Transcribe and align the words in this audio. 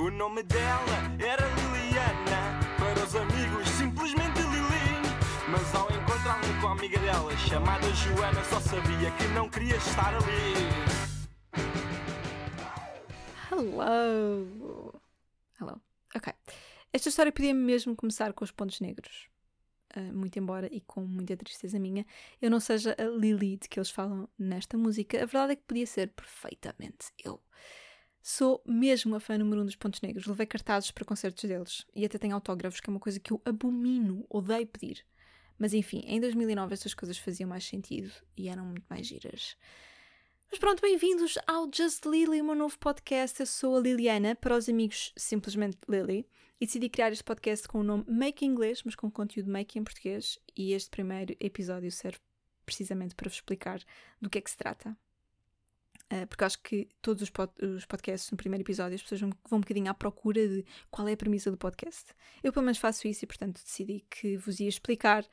O 0.00 0.10
nome 0.10 0.42
dela 0.44 0.96
era 1.22 1.46
Liliana, 1.46 2.58
para 2.78 3.04
os 3.04 3.14
amigos 3.14 3.68
simplesmente 3.68 4.40
Lili. 4.40 4.96
Mas 5.50 5.74
ao 5.74 5.92
encontrar-me 5.92 6.58
com 6.58 6.68
a 6.68 6.72
amiga 6.72 6.98
dela, 7.00 7.36
chamada 7.36 7.86
Joana, 7.92 8.42
só 8.44 8.58
sabia 8.60 9.10
que 9.10 9.24
não 9.34 9.50
queria 9.50 9.76
estar 9.76 10.14
ali. 10.14 10.54
Hello! 13.52 15.02
Hello. 15.60 15.82
Ok. 16.16 16.32
Esta 16.94 17.10
história 17.10 17.30
podia 17.30 17.52
mesmo 17.52 17.94
começar 17.94 18.32
com 18.32 18.42
os 18.42 18.50
pontos 18.50 18.80
negros. 18.80 19.28
Uh, 19.94 20.16
muito 20.16 20.38
embora, 20.38 20.66
e 20.72 20.80
com 20.80 21.02
muita 21.02 21.36
tristeza 21.36 21.78
minha, 21.78 22.06
eu 22.40 22.50
não 22.50 22.58
seja 22.58 22.96
a 22.98 23.04
Lilith 23.04 23.68
que 23.68 23.78
eles 23.78 23.90
falam 23.90 24.26
nesta 24.38 24.78
música, 24.78 25.18
a 25.22 25.26
verdade 25.26 25.52
é 25.52 25.56
que 25.56 25.64
podia 25.66 25.86
ser 25.86 26.08
perfeitamente 26.08 27.12
eu. 27.22 27.38
Sou 28.22 28.62
mesmo 28.66 29.16
a 29.16 29.20
fã 29.20 29.38
número 29.38 29.62
um 29.62 29.64
dos 29.64 29.76
Pontos 29.76 30.02
Negros, 30.02 30.26
levei 30.26 30.46
cartazes 30.46 30.90
para 30.90 31.04
concertos 31.04 31.42
deles 31.44 31.86
e 31.94 32.04
até 32.04 32.18
tenho 32.18 32.34
autógrafos, 32.34 32.80
que 32.80 32.90
é 32.90 32.92
uma 32.92 33.00
coisa 33.00 33.18
que 33.18 33.32
eu 33.32 33.40
abomino, 33.44 34.26
odeio 34.28 34.66
pedir. 34.66 35.04
Mas 35.58 35.72
enfim, 35.72 36.02
em 36.06 36.20
2009 36.20 36.74
estas 36.74 36.94
coisas 36.94 37.16
faziam 37.16 37.48
mais 37.48 37.64
sentido 37.64 38.12
e 38.36 38.48
eram 38.48 38.64
muito 38.66 38.84
mais 38.88 39.06
giras. 39.06 39.56
Mas 40.50 40.58
pronto, 40.58 40.80
bem-vindos 40.82 41.38
ao 41.46 41.70
Just 41.72 42.04
Lily, 42.04 42.40
o 42.40 42.44
meu 42.44 42.54
novo 42.54 42.76
podcast. 42.78 43.38
Eu 43.38 43.46
sou 43.46 43.76
a 43.76 43.80
Liliana, 43.80 44.34
para 44.34 44.56
os 44.56 44.68
amigos 44.68 45.12
simplesmente 45.16 45.78
Lily, 45.88 46.26
e 46.60 46.66
decidi 46.66 46.88
criar 46.88 47.12
este 47.12 47.22
podcast 47.22 47.68
com 47.68 47.80
o 47.80 47.84
nome 47.84 48.04
Make 48.08 48.44
Inglês, 48.44 48.82
mas 48.82 48.96
com 48.96 49.10
conteúdo 49.10 49.50
Make 49.50 49.78
em 49.78 49.84
português. 49.84 50.38
E 50.56 50.72
este 50.72 50.90
primeiro 50.90 51.36
episódio 51.38 51.90
serve 51.92 52.18
precisamente 52.66 53.14
para 53.14 53.28
vos 53.28 53.36
explicar 53.36 53.80
do 54.20 54.28
que 54.28 54.38
é 54.38 54.40
que 54.40 54.50
se 54.50 54.56
trata. 54.56 54.96
Uh, 56.12 56.26
porque 56.26 56.44
acho 56.44 56.60
que 56.60 56.88
todos 57.00 57.22
os, 57.22 57.30
pod 57.30 57.52
os, 57.64 57.86
podcasts 57.86 58.30
no 58.32 58.36
primeiro 58.36 58.64
episódio 58.64 58.96
as 58.96 59.02
pessoas 59.02 59.20
vão, 59.20 59.30
vão 59.48 59.58
um 59.58 59.60
bocadinho 59.60 59.88
à 59.88 59.94
procura 59.94 60.48
de 60.48 60.64
qual 60.90 61.06
é 61.06 61.12
a 61.12 61.16
premissa 61.16 61.50
do 61.50 61.56
podcast. 61.56 62.12
Eu 62.42 62.52
pelo 62.52 62.64
menos 62.64 62.78
faço 62.78 63.06
isso 63.06 63.24
e 63.24 63.28
portanto 63.28 63.62
decidi 63.62 64.04
que 64.10 64.36
vos 64.36 64.58
ia 64.58 64.68
explicar 64.68 65.24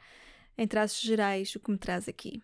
em 0.56 0.68
traços 0.68 1.02
gerais 1.02 1.56
o 1.56 1.60
que 1.60 1.72
me 1.72 1.78
traz 1.78 2.08
aqui. 2.08 2.44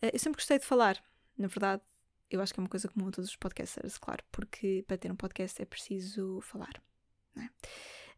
Uh, 0.00 0.10
eu 0.12 0.18
sempre 0.18 0.38
gostei 0.38 0.58
de 0.58 0.64
falar 0.64 1.02
na 1.36 1.48
verdade, 1.48 1.82
eu 2.30 2.40
acho 2.40 2.54
que 2.54 2.60
é 2.60 2.62
uma 2.62 2.68
coisa 2.68 2.88
comum 2.88 3.08
a 3.08 3.10
todos 3.10 3.30
os 3.30 3.36
podcasters, 3.36 3.98
claro, 3.98 4.24
porque 4.30 4.84
para 4.86 4.96
ter 4.96 5.10
um 5.10 5.16
podcast 5.16 5.60
é 5.60 5.64
preciso 5.64 6.40
falar. 6.40 6.80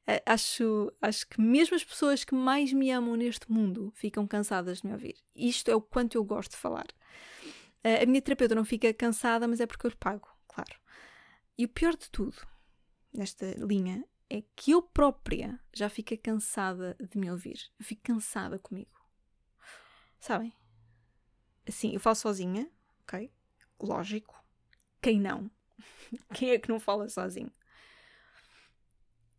É? 0.07 0.23
Acho, 0.25 0.93
acho 1.03 1.27
que 1.27 1.41
mesmo 1.41 1.75
as 1.75 1.83
pessoas 1.83 2.23
que 2.23 2.35
mais 2.35 2.73
me 2.73 2.91
amam 2.91 3.17
neste 3.17 3.51
mundo 3.51 3.93
ficam 3.97 4.27
cansadas 4.27 4.81
de 4.81 4.87
me 4.87 4.93
ouvir. 4.93 5.17
Isto 5.35 5.71
é 5.71 5.75
o 5.75 5.81
quanto 5.81 6.17
eu 6.17 6.23
gosto 6.23 6.53
de 6.53 6.59
falar. 6.59 6.87
A 8.03 8.07
minha 8.07 8.21
terapeuta 8.21 8.55
não 8.55 8.65
fica 8.65 8.93
cansada, 8.93 9.47
mas 9.47 9.61
é 9.61 9.67
porque 9.67 9.87
eu 9.87 9.91
lhe 9.91 9.97
pago, 9.97 10.29
claro. 10.49 10.75
E 11.57 11.65
o 11.65 11.69
pior 11.69 11.97
de 11.97 12.11
tudo, 12.11 12.37
nesta 13.13 13.47
linha, 13.59 14.05
é 14.29 14.43
que 14.55 14.73
eu 14.73 14.83
própria 14.83 15.61
já 15.73 15.89
fico 15.89 16.17
cansada 16.19 16.97
de 16.99 17.17
me 17.17 17.31
ouvir. 17.31 17.59
Eu 17.79 17.85
fico 17.85 18.03
cansada 18.03 18.59
comigo. 18.59 18.91
Sabem? 20.19 20.53
Assim, 21.67 21.93
eu 21.93 22.01
falo 22.01 22.17
sozinha, 22.17 22.69
ok? 23.03 23.31
Lógico. 23.81 24.45
Quem 25.01 25.21
não? 25.21 25.51
Quem 26.35 26.51
é 26.51 26.59
que 26.59 26.69
não 26.69 26.81
fala 26.81 27.09
sozinho? 27.09 27.53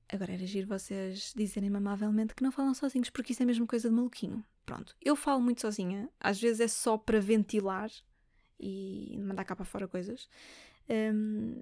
Agora 0.10 0.34
era 0.34 0.46
giro 0.46 0.68
vocês 0.68 1.34
dizerem 1.36 1.76
amavelmente 1.76 2.34
que 2.34 2.44
não 2.44 2.52
falam 2.52 2.74
sozinhos, 2.74 3.10
porque 3.10 3.34
isso 3.34 3.44
é 3.44 3.46
mesmo 3.46 3.68
coisa 3.68 3.90
de 3.90 3.96
maluquinho. 3.96 4.44
Pronto, 4.66 4.96
eu 5.02 5.16
falo 5.16 5.42
muito 5.42 5.62
sozinha, 5.62 6.10
às 6.20 6.40
vezes 6.40 6.60
é 6.62 6.68
só 6.68 6.98
para 6.98 7.20
ventilar 7.20 7.90
e 8.60 9.18
mandar 9.20 9.46
cá 9.46 9.56
para 9.56 9.66
fora 9.66 9.88
coisas. 9.88 10.30
Um, 10.90 11.62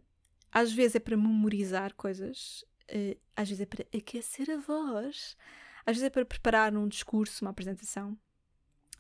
às 0.52 0.72
vezes 0.72 0.96
é 0.96 1.00
para 1.00 1.18
memorizar 1.18 1.94
coisas, 1.96 2.64
uh, 2.90 3.20
às 3.36 3.50
vezes 3.50 3.62
é 3.62 3.66
para 3.66 3.86
aquecer 3.96 4.50
a 4.50 4.58
voz, 4.58 5.36
às 5.86 5.98
vezes 5.98 6.04
é 6.04 6.10
para 6.10 6.26
preparar 6.26 6.76
um 6.76 6.88
discurso, 6.88 7.44
uma 7.44 7.52
apresentação, 7.52 8.18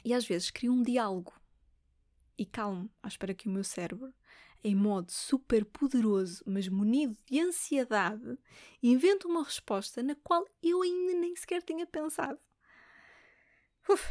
e 0.04 0.14
às 0.14 0.26
vezes 0.26 0.52
crio 0.52 0.74
um 0.74 0.84
diálogo 0.84 1.34
e 2.38 2.46
calmo, 2.46 2.90
à 3.02 3.08
espera 3.08 3.34
que 3.34 3.48
o 3.48 3.52
meu 3.52 3.64
cérebro, 3.64 4.14
em 4.64 4.76
modo 4.76 5.12
super 5.12 5.64
poderoso, 5.64 6.44
mas 6.46 6.68
munido 6.68 7.16
de 7.26 7.40
ansiedade, 7.40 8.38
invente 8.82 9.28
uma 9.28 9.44
resposta 9.44 10.02
na 10.02 10.16
qual 10.16 10.46
eu 10.62 10.82
ainda 10.82 11.14
nem 11.20 11.36
sequer 11.36 11.62
tinha 11.62 11.86
pensado. 11.86 12.40
Uf, 13.88 14.04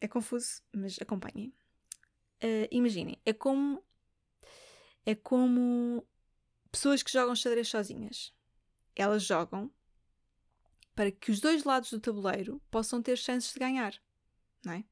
é 0.00 0.06
confuso, 0.06 0.62
mas 0.72 0.98
acompanhem. 1.00 1.52
Uh, 2.42 2.68
imaginem, 2.70 3.18
é 3.24 3.32
como 3.32 3.82
é 5.04 5.14
como 5.14 6.06
pessoas 6.70 7.02
que 7.02 7.12
jogam 7.12 7.34
xadrez 7.34 7.68
sozinhas. 7.68 8.34
Elas 8.94 9.22
jogam 9.22 9.70
para 10.94 11.10
que 11.10 11.30
os 11.30 11.40
dois 11.40 11.64
lados 11.64 11.90
do 11.90 12.00
tabuleiro 12.00 12.60
possam 12.70 13.02
ter 13.02 13.16
chances 13.16 13.52
de 13.52 13.60
ganhar, 13.60 13.94
não 14.64 14.72
é? 14.72 14.84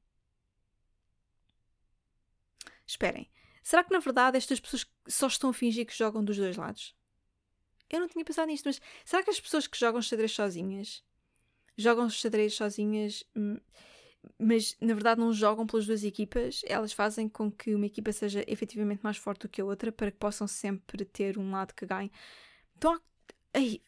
Esperem, 2.85 3.29
será 3.63 3.83
que 3.83 3.91
na 3.91 3.99
verdade 3.99 4.37
estas 4.37 4.59
pessoas 4.59 4.85
só 5.07 5.27
estão 5.27 5.49
a 5.49 5.53
fingir 5.53 5.85
que 5.85 5.97
jogam 5.97 6.23
dos 6.23 6.37
dois 6.37 6.55
lados? 6.55 6.95
Eu 7.89 7.99
não 7.99 8.07
tinha 8.07 8.23
pensado 8.23 8.47
nisto, 8.47 8.65
mas 8.65 8.79
será 9.03 9.23
que 9.23 9.29
as 9.29 9.39
pessoas 9.39 9.67
que 9.67 9.77
jogam 9.77 10.01
xadrez 10.01 10.31
sozinhas 10.31 11.03
jogam 11.77 12.09
xadrez 12.09 12.55
sozinhas, 12.55 13.23
hum, 13.35 13.59
mas 14.39 14.75
na 14.81 14.93
verdade 14.93 15.19
não 15.19 15.33
jogam 15.33 15.65
pelas 15.65 15.85
duas 15.85 16.03
equipas? 16.03 16.61
Elas 16.65 16.93
fazem 16.93 17.27
com 17.29 17.51
que 17.51 17.75
uma 17.75 17.85
equipa 17.85 18.11
seja 18.11 18.43
efetivamente 18.47 19.01
mais 19.01 19.17
forte 19.17 19.41
do 19.41 19.49
que 19.49 19.61
a 19.61 19.65
outra 19.65 19.91
para 19.91 20.11
que 20.11 20.17
possam 20.17 20.47
sempre 20.47 21.05
ter 21.05 21.37
um 21.37 21.51
lado 21.51 21.73
que 21.73 21.85
ganhe. 21.85 22.11
Então, 22.77 22.99
aí, 23.53 23.81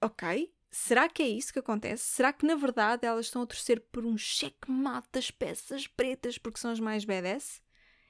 ok, 0.00 0.52
Será 0.70 1.08
que 1.08 1.22
é 1.22 1.28
isso 1.28 1.50
que 1.50 1.58
acontece? 1.58 2.04
Será 2.04 2.30
que 2.30 2.44
na 2.44 2.54
verdade 2.54 3.06
elas 3.06 3.24
estão 3.24 3.40
a 3.40 3.46
torcer 3.46 3.80
por 3.90 4.04
um 4.04 4.18
checkmate 4.18 5.08
das 5.10 5.30
peças 5.30 5.86
pretas 5.86 6.36
porque 6.36 6.60
são 6.60 6.70
as 6.70 6.78
mais 6.78 7.06
badass? 7.06 7.62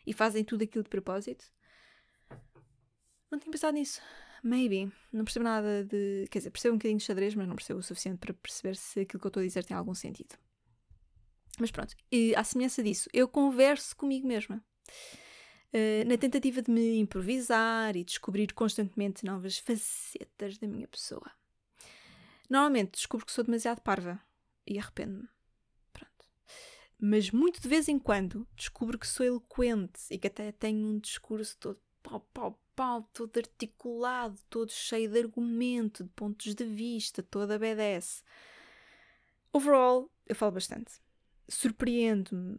e 0.08 0.12
fazem 0.14 0.42
tudo 0.42 0.64
aquilo 0.64 0.82
de 0.82 0.88
propósito? 0.88 1.44
Não 3.30 3.38
tinha 3.38 3.52
pensado 3.52 3.74
nisso. 3.74 4.00
Maybe. 4.42 4.90
Não 5.12 5.22
percebo 5.22 5.44
nada 5.44 5.84
de. 5.84 6.26
Quer 6.30 6.38
dizer, 6.38 6.50
percebo 6.50 6.74
um 6.74 6.78
bocadinho 6.78 6.98
de 6.98 7.04
xadrez, 7.04 7.34
mas 7.34 7.46
não 7.46 7.54
percebo 7.54 7.80
o 7.80 7.82
suficiente 7.82 8.18
para 8.18 8.32
perceber 8.32 8.74
se 8.76 9.00
aquilo 9.00 9.20
que 9.20 9.26
eu 9.26 9.28
estou 9.28 9.42
a 9.42 9.44
dizer 9.44 9.64
tem 9.64 9.76
algum 9.76 9.94
sentido. 9.94 10.34
Mas 11.58 11.70
pronto, 11.70 11.94
e 12.10 12.34
à 12.36 12.44
semelhança 12.44 12.82
disso, 12.82 13.08
eu 13.12 13.26
converso 13.28 13.96
comigo 13.96 14.26
mesma. 14.26 14.64
Uh, 15.72 16.08
na 16.08 16.16
tentativa 16.16 16.62
de 16.62 16.70
me 16.70 16.98
improvisar 16.98 17.94
e 17.94 18.02
descobrir 18.02 18.54
constantemente 18.54 19.24
novas 19.24 19.58
facetas 19.58 20.56
da 20.56 20.66
minha 20.66 20.88
pessoa. 20.88 21.30
Normalmente 22.48 22.92
descubro 22.92 23.26
que 23.26 23.32
sou 23.32 23.44
demasiado 23.44 23.82
parva 23.82 24.18
e 24.66 24.78
arrependo-me 24.78 25.28
mas 27.00 27.30
muito 27.30 27.60
de 27.60 27.68
vez 27.68 27.88
em 27.88 27.98
quando 27.98 28.46
descubro 28.56 28.98
que 28.98 29.06
sou 29.06 29.24
eloquente 29.24 30.00
e 30.10 30.18
que 30.18 30.26
até 30.26 30.50
tenho 30.50 30.84
um 30.84 30.98
discurso 30.98 31.56
todo 31.58 31.80
pau, 32.02 32.20
pau, 32.34 32.60
pau, 32.74 33.08
todo 33.12 33.38
articulado, 33.38 34.36
todo 34.50 34.72
cheio 34.72 35.08
de 35.08 35.20
argumento, 35.20 36.02
de 36.02 36.10
pontos 36.10 36.54
de 36.54 36.64
vista, 36.64 37.22
toda 37.22 37.58
BDS. 37.58 38.24
Overall, 39.52 40.10
eu 40.26 40.34
falo 40.34 40.52
bastante. 40.52 41.00
Surpreendo-me 41.48 42.58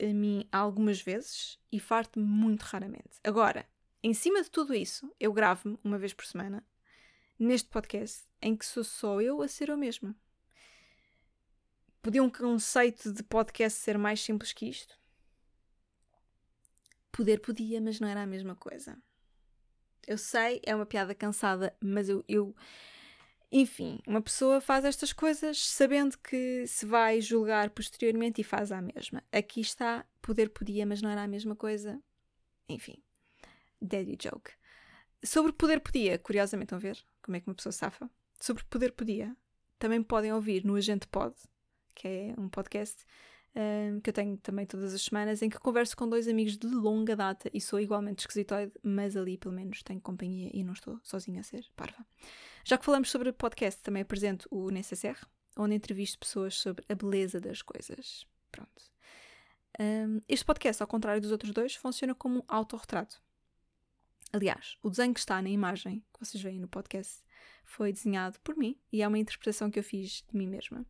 a 0.00 0.06
mim 0.06 0.48
algumas 0.50 1.00
vezes 1.00 1.58
e 1.70 1.78
farto-me 1.78 2.24
muito 2.24 2.62
raramente. 2.62 3.20
Agora, 3.22 3.66
em 4.02 4.14
cima 4.14 4.42
de 4.42 4.50
tudo 4.50 4.74
isso, 4.74 5.12
eu 5.18 5.32
gravo-me 5.32 5.78
uma 5.82 5.98
vez 5.98 6.12
por 6.12 6.24
semana 6.24 6.64
neste 7.38 7.68
podcast 7.68 8.26
em 8.40 8.56
que 8.56 8.64
sou 8.64 8.84
só 8.84 9.20
eu 9.20 9.42
a 9.42 9.48
ser 9.48 9.68
eu 9.68 9.76
mesma. 9.76 10.14
Podia 12.00 12.22
um 12.22 12.30
conceito 12.30 13.12
de 13.12 13.22
podcast 13.22 13.80
ser 13.80 13.98
mais 13.98 14.20
simples 14.20 14.52
que 14.52 14.66
isto? 14.66 14.96
Poder 17.10 17.40
podia, 17.40 17.80
mas 17.80 17.98
não 17.98 18.06
era 18.06 18.22
a 18.22 18.26
mesma 18.26 18.54
coisa. 18.54 18.96
Eu 20.06 20.16
sei, 20.16 20.60
é 20.64 20.74
uma 20.74 20.86
piada 20.86 21.14
cansada, 21.14 21.76
mas 21.80 22.08
eu, 22.08 22.24
eu. 22.28 22.54
Enfim, 23.50 24.00
uma 24.06 24.20
pessoa 24.20 24.60
faz 24.60 24.84
estas 24.84 25.12
coisas 25.12 25.58
sabendo 25.58 26.18
que 26.18 26.66
se 26.66 26.84
vai 26.84 27.20
julgar 27.20 27.70
posteriormente 27.70 28.40
e 28.40 28.44
faz 28.44 28.72
a 28.72 28.82
mesma. 28.82 29.22
Aqui 29.32 29.60
está, 29.60 30.04
poder 30.20 30.50
podia, 30.50 30.84
mas 30.84 31.00
não 31.00 31.10
era 31.10 31.22
a 31.22 31.28
mesma 31.28 31.54
coisa. 31.54 32.00
Enfim, 32.68 32.96
daddy 33.80 34.18
joke. 34.20 34.50
Sobre 35.24 35.52
poder 35.52 35.80
podia, 35.80 36.18
curiosamente, 36.18 36.70
vão 36.70 36.80
ver 36.80 36.98
como 37.22 37.36
é 37.36 37.40
que 37.40 37.48
uma 37.48 37.54
pessoa 37.54 37.72
safa? 37.72 38.10
Sobre 38.40 38.64
poder 38.64 38.92
podia, 38.92 39.34
também 39.78 40.02
podem 40.02 40.32
ouvir 40.32 40.64
no 40.64 40.74
Agente 40.74 41.06
Pod, 41.06 41.34
que 41.94 42.06
é 42.06 42.34
um 42.38 42.48
podcast 42.48 43.04
um, 43.56 44.00
que 44.00 44.10
eu 44.10 44.14
tenho 44.14 44.36
também 44.36 44.66
todas 44.66 44.92
as 44.92 45.02
semanas, 45.02 45.40
em 45.40 45.48
que 45.48 45.58
converso 45.58 45.96
com 45.96 46.08
dois 46.08 46.28
amigos 46.28 46.58
de 46.58 46.66
longa 46.66 47.16
data 47.16 47.50
e 47.54 47.60
sou 47.60 47.80
igualmente 47.80 48.20
esquisitoide, 48.20 48.72
mas 48.82 49.16
ali 49.16 49.38
pelo 49.38 49.54
menos 49.54 49.82
tenho 49.82 50.00
companhia 50.00 50.50
e 50.52 50.62
não 50.62 50.74
estou 50.74 51.00
sozinha 51.02 51.40
a 51.40 51.42
ser 51.42 51.64
parva. 51.74 52.06
Já 52.64 52.76
que 52.76 52.84
falamos 52.84 53.10
sobre 53.10 53.32
podcast, 53.32 53.82
também 53.82 54.02
apresento 54.02 54.46
o 54.50 54.70
NSSR, 54.70 55.18
onde 55.56 55.74
entrevisto 55.74 56.18
pessoas 56.18 56.54
sobre 56.54 56.84
a 56.88 56.94
beleza 56.94 57.40
das 57.40 57.62
coisas. 57.62 58.26
Pronto. 58.52 58.90
Um, 59.80 60.20
este 60.28 60.44
podcast, 60.44 60.82
ao 60.82 60.88
contrário 60.88 61.20
dos 61.20 61.32
outros 61.32 61.52
dois, 61.52 61.74
funciona 61.74 62.14
como 62.14 62.40
um 62.40 62.42
autorretrato. 62.48 63.22
Aliás, 64.32 64.76
o 64.82 64.90
desenho 64.90 65.14
que 65.14 65.20
está 65.20 65.40
na 65.40 65.48
imagem 65.48 66.04
que 66.12 66.20
vocês 66.20 66.42
veem 66.42 66.60
no 66.60 66.68
podcast 66.68 67.22
foi 67.64 67.92
desenhado 67.92 68.38
por 68.40 68.56
mim 68.56 68.78
e 68.92 69.02
é 69.02 69.08
uma 69.08 69.18
interpretação 69.18 69.70
que 69.70 69.78
eu 69.78 69.84
fiz 69.84 70.24
de 70.28 70.36
mim 70.36 70.46
mesma. 70.46 70.84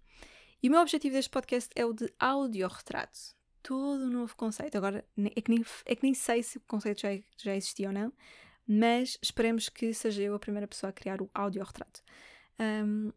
E 0.66 0.68
o 0.68 0.72
meu 0.72 0.80
objetivo 0.80 1.14
deste 1.14 1.30
podcast 1.30 1.70
é 1.76 1.86
o 1.86 1.92
de 1.92 2.12
audiorretrato. 2.18 3.36
Todo 3.62 4.02
um 4.02 4.10
novo 4.10 4.34
conceito. 4.34 4.76
Agora, 4.76 5.04
é 5.16 5.40
que 5.40 5.48
nem, 5.48 5.64
é 5.84 5.94
que 5.94 6.02
nem 6.02 6.12
sei 6.12 6.42
se 6.42 6.58
o 6.58 6.60
conceito 6.62 7.02
já, 7.02 7.10
já 7.36 7.54
existia 7.54 7.86
ou 7.86 7.94
não, 7.94 8.12
mas 8.66 9.16
esperemos 9.22 9.68
que 9.68 9.94
seja 9.94 10.24
eu 10.24 10.34
a 10.34 10.40
primeira 10.40 10.66
pessoa 10.66 10.90
a 10.90 10.92
criar 10.92 11.22
o 11.22 11.30
audiorretrato. 11.32 12.02
Um, 12.58 13.12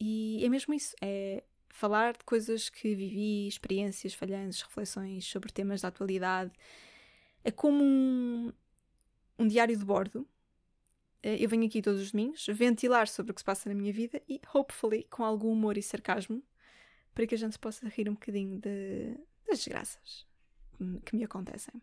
e 0.00 0.42
é 0.42 0.48
mesmo 0.48 0.72
isso. 0.72 0.96
É 1.02 1.44
falar 1.68 2.14
de 2.14 2.24
coisas 2.24 2.70
que 2.70 2.94
vivi, 2.94 3.46
experiências, 3.46 4.14
falhanças, 4.14 4.62
reflexões 4.62 5.26
sobre 5.26 5.52
temas 5.52 5.82
da 5.82 5.88
atualidade. 5.88 6.52
É 7.44 7.50
como 7.50 7.84
um, 7.84 8.50
um 9.38 9.46
diário 9.46 9.76
de 9.76 9.84
bordo. 9.84 10.26
Eh, 11.22 11.36
eu 11.38 11.50
venho 11.50 11.66
aqui 11.66 11.82
todos 11.82 12.00
os 12.00 12.12
domingos 12.12 12.46
ventilar 12.48 13.08
sobre 13.08 13.32
o 13.32 13.34
que 13.34 13.42
se 13.42 13.44
passa 13.44 13.68
na 13.68 13.74
minha 13.74 13.92
vida 13.92 14.22
e, 14.26 14.40
hopefully, 14.54 15.06
com 15.10 15.22
algum 15.22 15.52
humor 15.52 15.76
e 15.76 15.82
sarcasmo, 15.82 16.42
para 17.14 17.26
que 17.26 17.34
a 17.34 17.38
gente 17.38 17.58
possa 17.58 17.88
rir 17.88 18.08
um 18.08 18.14
bocadinho 18.14 18.58
de, 18.58 19.16
das 19.46 19.58
desgraças 19.58 20.26
que 21.04 21.16
me 21.16 21.24
acontecem. 21.24 21.80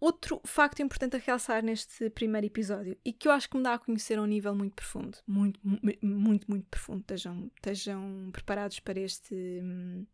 Outro 0.00 0.40
facto 0.44 0.80
importante 0.80 1.16
a 1.16 1.18
realçar 1.18 1.60
neste 1.60 2.08
primeiro 2.10 2.46
episódio 2.46 2.96
e 3.04 3.12
que 3.12 3.26
eu 3.26 3.32
acho 3.32 3.50
que 3.50 3.56
me 3.56 3.64
dá 3.64 3.74
a 3.74 3.78
conhecer 3.78 4.16
a 4.16 4.22
um 4.22 4.26
nível 4.26 4.54
muito 4.54 4.74
profundo, 4.74 5.18
muito, 5.26 5.58
muito, 6.00 6.48
muito 6.48 6.66
profundo. 6.68 7.00
Estejam, 7.00 7.50
estejam 7.56 8.30
preparados 8.32 8.78
para 8.78 9.00
este, 9.00 9.34
uh, 9.34 10.06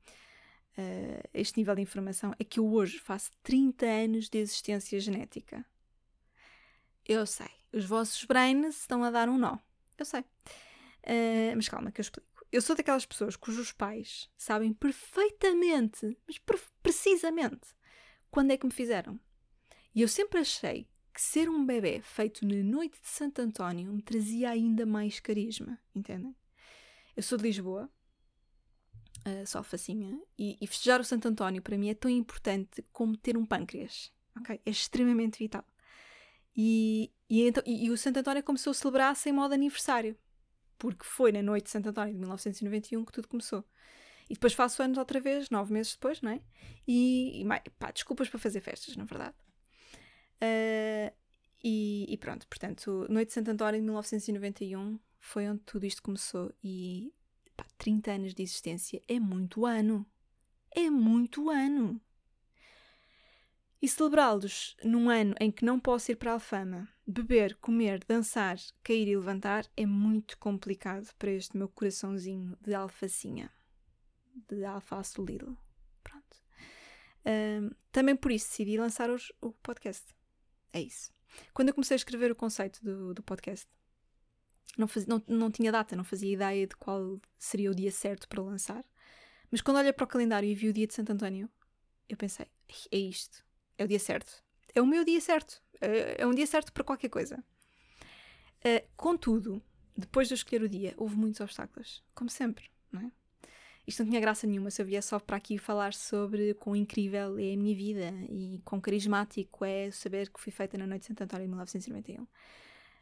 este 1.34 1.58
nível 1.58 1.74
de 1.74 1.82
informação. 1.82 2.34
É 2.38 2.44
que 2.44 2.58
eu 2.58 2.72
hoje 2.72 2.98
faço 2.98 3.30
30 3.42 3.84
anos 3.84 4.30
de 4.30 4.38
existência 4.38 4.98
genética. 4.98 5.62
Eu 7.06 7.26
sei, 7.26 7.50
os 7.70 7.84
vossos 7.84 8.24
brains 8.24 8.80
estão 8.80 9.04
a 9.04 9.10
dar 9.10 9.28
um 9.28 9.36
nó. 9.36 9.58
Eu 9.98 10.06
sei. 10.06 10.20
Uh, 10.20 11.52
mas 11.56 11.68
calma, 11.68 11.92
que 11.92 12.00
eu 12.00 12.02
explico. 12.02 12.33
Eu 12.54 12.62
sou 12.62 12.76
daquelas 12.76 13.04
pessoas 13.04 13.34
cujos 13.34 13.72
pais 13.72 14.30
sabem 14.38 14.72
perfeitamente, 14.72 16.16
mas 16.24 16.40
precisamente, 16.80 17.74
quando 18.30 18.52
é 18.52 18.56
que 18.56 18.64
me 18.64 18.72
fizeram. 18.72 19.18
E 19.92 20.00
eu 20.00 20.06
sempre 20.06 20.38
achei 20.38 20.88
que 21.12 21.20
ser 21.20 21.48
um 21.48 21.66
bebê 21.66 22.00
feito 22.00 22.46
na 22.46 22.62
noite 22.62 23.00
de 23.02 23.08
Santo 23.08 23.40
António 23.40 23.92
me 23.92 24.00
trazia 24.00 24.50
ainda 24.50 24.86
mais 24.86 25.18
carisma, 25.18 25.80
entendem? 25.92 26.32
Eu 27.16 27.24
sou 27.24 27.36
de 27.36 27.42
Lisboa, 27.42 27.90
uh, 29.26 29.46
sou 29.48 29.58
alfacinha, 29.58 30.16
e, 30.38 30.56
e, 30.60 30.66
festejar 30.68 31.00
o 31.00 31.04
Santo 31.04 31.26
António 31.26 31.60
para 31.60 31.76
mim 31.76 31.90
é 31.90 31.94
tão 31.94 32.08
importante 32.08 32.84
como 32.92 33.16
ter 33.16 33.36
um 33.36 33.44
pâncreas, 33.44 34.12
ok? 34.38 34.60
É 34.64 34.70
extremamente 34.70 35.40
vital. 35.40 35.64
E, 36.56 37.10
e, 37.28 37.48
então, 37.48 37.64
e, 37.66 37.86
e 37.86 37.90
o 37.90 37.96
Santo 37.96 38.20
António 38.20 38.44
começou 38.44 38.70
a 38.70 38.74
celebrar 38.74 39.16
sem 39.16 39.32
modo 39.32 39.54
aniversário, 39.54 40.16
porque 40.78 41.04
foi 41.04 41.32
na 41.32 41.42
noite 41.42 41.64
de 41.64 41.70
Santo 41.70 41.88
António 41.88 42.12
de 42.12 42.18
1991 42.18 43.04
que 43.04 43.12
tudo 43.12 43.28
começou. 43.28 43.64
E 44.28 44.34
depois 44.34 44.54
faço 44.54 44.82
anos 44.82 44.98
outra 44.98 45.20
vez, 45.20 45.50
nove 45.50 45.72
meses 45.72 45.92
depois, 45.92 46.20
não 46.20 46.30
é? 46.30 46.40
E, 46.86 47.42
e 47.42 47.70
pá, 47.78 47.90
desculpas 47.90 48.28
para 48.28 48.38
fazer 48.38 48.60
festas, 48.60 48.96
na 48.96 49.04
verdade. 49.04 49.34
Uh, 50.42 51.14
e, 51.62 52.06
e, 52.08 52.16
pronto, 52.18 52.46
portanto, 52.48 53.06
Noite 53.08 53.28
de 53.28 53.34
Santo 53.34 53.50
António 53.50 53.80
de 53.80 53.84
1991 53.84 54.98
foi 55.18 55.48
onde 55.48 55.60
tudo 55.60 55.86
isto 55.86 56.02
começou. 56.02 56.52
E 56.62 57.12
pá, 57.56 57.66
30 57.78 58.12
anos 58.12 58.34
de 58.34 58.42
existência 58.42 59.02
é 59.08 59.18
muito 59.18 59.64
ano. 59.66 60.06
É 60.70 60.90
muito 60.90 61.50
ano. 61.50 62.00
E 63.84 63.88
celebrá-los 63.88 64.74
num 64.82 65.10
ano 65.10 65.34
em 65.38 65.50
que 65.52 65.62
não 65.62 65.78
posso 65.78 66.10
ir 66.10 66.16
para 66.16 66.30
a 66.30 66.34
Alfama, 66.34 66.88
beber, 67.06 67.54
comer, 67.56 68.02
dançar, 68.08 68.56
cair 68.82 69.06
e 69.06 69.14
levantar 69.14 69.66
é 69.76 69.84
muito 69.84 70.38
complicado 70.38 71.14
para 71.18 71.30
este 71.30 71.54
meu 71.54 71.68
coraçãozinho 71.68 72.56
de 72.62 72.72
alfacinha. 72.72 73.52
De 74.48 74.64
alface 74.64 75.20
Lidl. 75.20 75.54
Pronto. 76.02 76.34
Uh, 77.26 77.76
também 77.92 78.16
por 78.16 78.32
isso 78.32 78.48
decidi 78.48 78.78
lançar 78.78 79.10
os, 79.10 79.30
o 79.38 79.52
podcast. 79.52 80.14
É 80.72 80.80
isso. 80.80 81.12
Quando 81.52 81.68
eu 81.68 81.74
comecei 81.74 81.94
a 81.94 81.96
escrever 81.96 82.32
o 82.32 82.34
conceito 82.34 82.82
do, 82.82 83.12
do 83.12 83.22
podcast, 83.22 83.68
não, 84.78 84.88
não, 85.06 85.22
não 85.28 85.50
tinha 85.50 85.70
data, 85.70 85.94
não 85.94 86.04
fazia 86.04 86.32
ideia 86.32 86.66
de 86.66 86.76
qual 86.76 87.20
seria 87.38 87.70
o 87.70 87.74
dia 87.74 87.92
certo 87.92 88.26
para 88.30 88.42
lançar. 88.42 88.82
Mas 89.50 89.60
quando 89.60 89.76
olhei 89.76 89.92
para 89.92 90.04
o 90.04 90.08
calendário 90.08 90.48
e 90.48 90.54
vi 90.54 90.70
o 90.70 90.72
dia 90.72 90.86
de 90.86 90.94
Santo 90.94 91.12
António, 91.12 91.50
eu 92.08 92.16
pensei: 92.16 92.46
é 92.90 92.96
isto, 92.96 93.44
é 93.78 93.84
o 93.84 93.88
dia 93.88 93.98
certo. 93.98 94.42
É 94.74 94.80
o 94.80 94.86
meu 94.86 95.04
dia 95.04 95.20
certo. 95.20 95.62
É, 95.80 96.22
é 96.22 96.26
um 96.26 96.34
dia 96.34 96.46
certo 96.46 96.72
para 96.72 96.84
qualquer 96.84 97.08
coisa. 97.08 97.42
Uh, 98.64 98.86
contudo, 98.96 99.62
depois 99.96 100.28
de 100.28 100.34
eu 100.34 100.36
escolher 100.36 100.62
o 100.62 100.68
dia, 100.68 100.94
houve 100.96 101.16
muitos 101.16 101.40
obstáculos, 101.40 102.02
como 102.14 102.30
sempre, 102.30 102.70
não 102.90 103.00
é? 103.02 103.12
isto 103.86 104.02
não 104.02 104.08
tinha 104.08 104.20
graça 104.20 104.46
nenhuma 104.46 104.70
se 104.70 104.80
eu 104.80 104.86
viesse 104.86 105.08
só 105.08 105.18
para 105.18 105.36
aqui 105.36 105.58
falar 105.58 105.92
sobre 105.92 106.54
quão 106.54 106.74
incrível 106.74 107.38
é 107.38 107.52
a 107.52 107.56
minha 107.56 107.74
vida 107.74 108.14
e 108.30 108.60
quão 108.64 108.80
carismático 108.80 109.64
é 109.64 109.90
saber 109.90 110.30
que 110.30 110.40
fui 110.40 110.50
feita 110.50 110.78
na 110.78 110.86
noite 110.86 111.02
de 111.02 111.08
Santo 111.08 111.22
António 111.22 111.44
em 111.44 111.48
1991. 111.48 112.26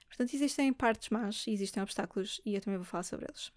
Portanto, 0.09 0.35
existem 0.35 0.73
partes 0.73 1.09
más 1.09 1.47
existem 1.47 1.83
obstáculos 1.83 2.41
e 2.45 2.55
eu 2.55 2.61
também 2.61 2.79
vou 2.79 2.85
falar 2.85 3.05
sobre 3.05 3.27
eles. 3.27 3.53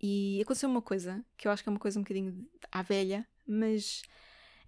E 0.00 0.40
aconteceu 0.42 0.68
uma 0.68 0.82
coisa 0.82 1.24
que 1.36 1.48
eu 1.48 1.52
acho 1.52 1.62
que 1.62 1.68
é 1.68 1.72
uma 1.72 1.78
coisa 1.78 1.98
um 1.98 2.02
bocadinho 2.02 2.48
à 2.70 2.82
velha, 2.82 3.26
mas 3.46 4.02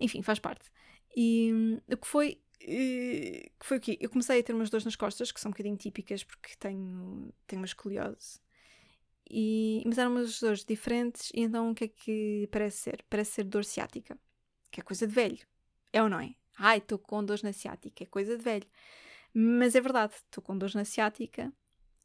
enfim, 0.00 0.22
faz 0.22 0.38
parte. 0.38 0.70
E 1.16 1.80
o 1.90 1.96
que 1.96 2.06
foi 2.06 2.40
que 2.58 3.66
foi 3.66 3.78
o 3.78 3.80
quê? 3.80 3.96
Eu 4.00 4.10
comecei 4.10 4.40
a 4.40 4.42
ter 4.42 4.54
umas 4.54 4.70
dores 4.70 4.84
nas 4.84 4.96
costas, 4.96 5.32
que 5.32 5.40
são 5.40 5.48
um 5.50 5.52
bocadinho 5.52 5.76
típicas 5.76 6.22
porque 6.22 6.54
tenho, 6.58 7.32
tenho 7.46 7.60
uma 7.60 7.66
escoliose. 7.66 8.40
E, 9.30 9.82
mas 9.86 9.98
eram 9.98 10.12
umas 10.12 10.40
dores 10.40 10.64
diferentes, 10.64 11.30
e 11.34 11.42
então 11.42 11.70
o 11.70 11.74
que 11.74 11.84
é 11.84 11.88
que 11.88 12.48
parece 12.50 12.78
ser? 12.78 13.04
Parece 13.08 13.32
ser 13.32 13.44
dor 13.44 13.64
ciática, 13.64 14.18
que 14.70 14.80
é 14.80 14.82
coisa 14.82 15.06
de 15.06 15.14
velho. 15.14 15.46
É 15.92 16.02
ou 16.02 16.08
não 16.08 16.20
é? 16.20 16.34
Ai, 16.58 16.78
estou 16.78 16.98
com 16.98 17.24
dor 17.24 17.38
na 17.42 17.52
ciática, 17.52 18.04
é 18.04 18.06
coisa 18.06 18.36
de 18.36 18.42
velho. 18.42 18.66
Mas 19.32 19.74
é 19.74 19.80
verdade, 19.80 20.14
estou 20.14 20.42
com 20.42 20.56
dor 20.56 20.74
na 20.74 20.84
ciática 20.84 21.52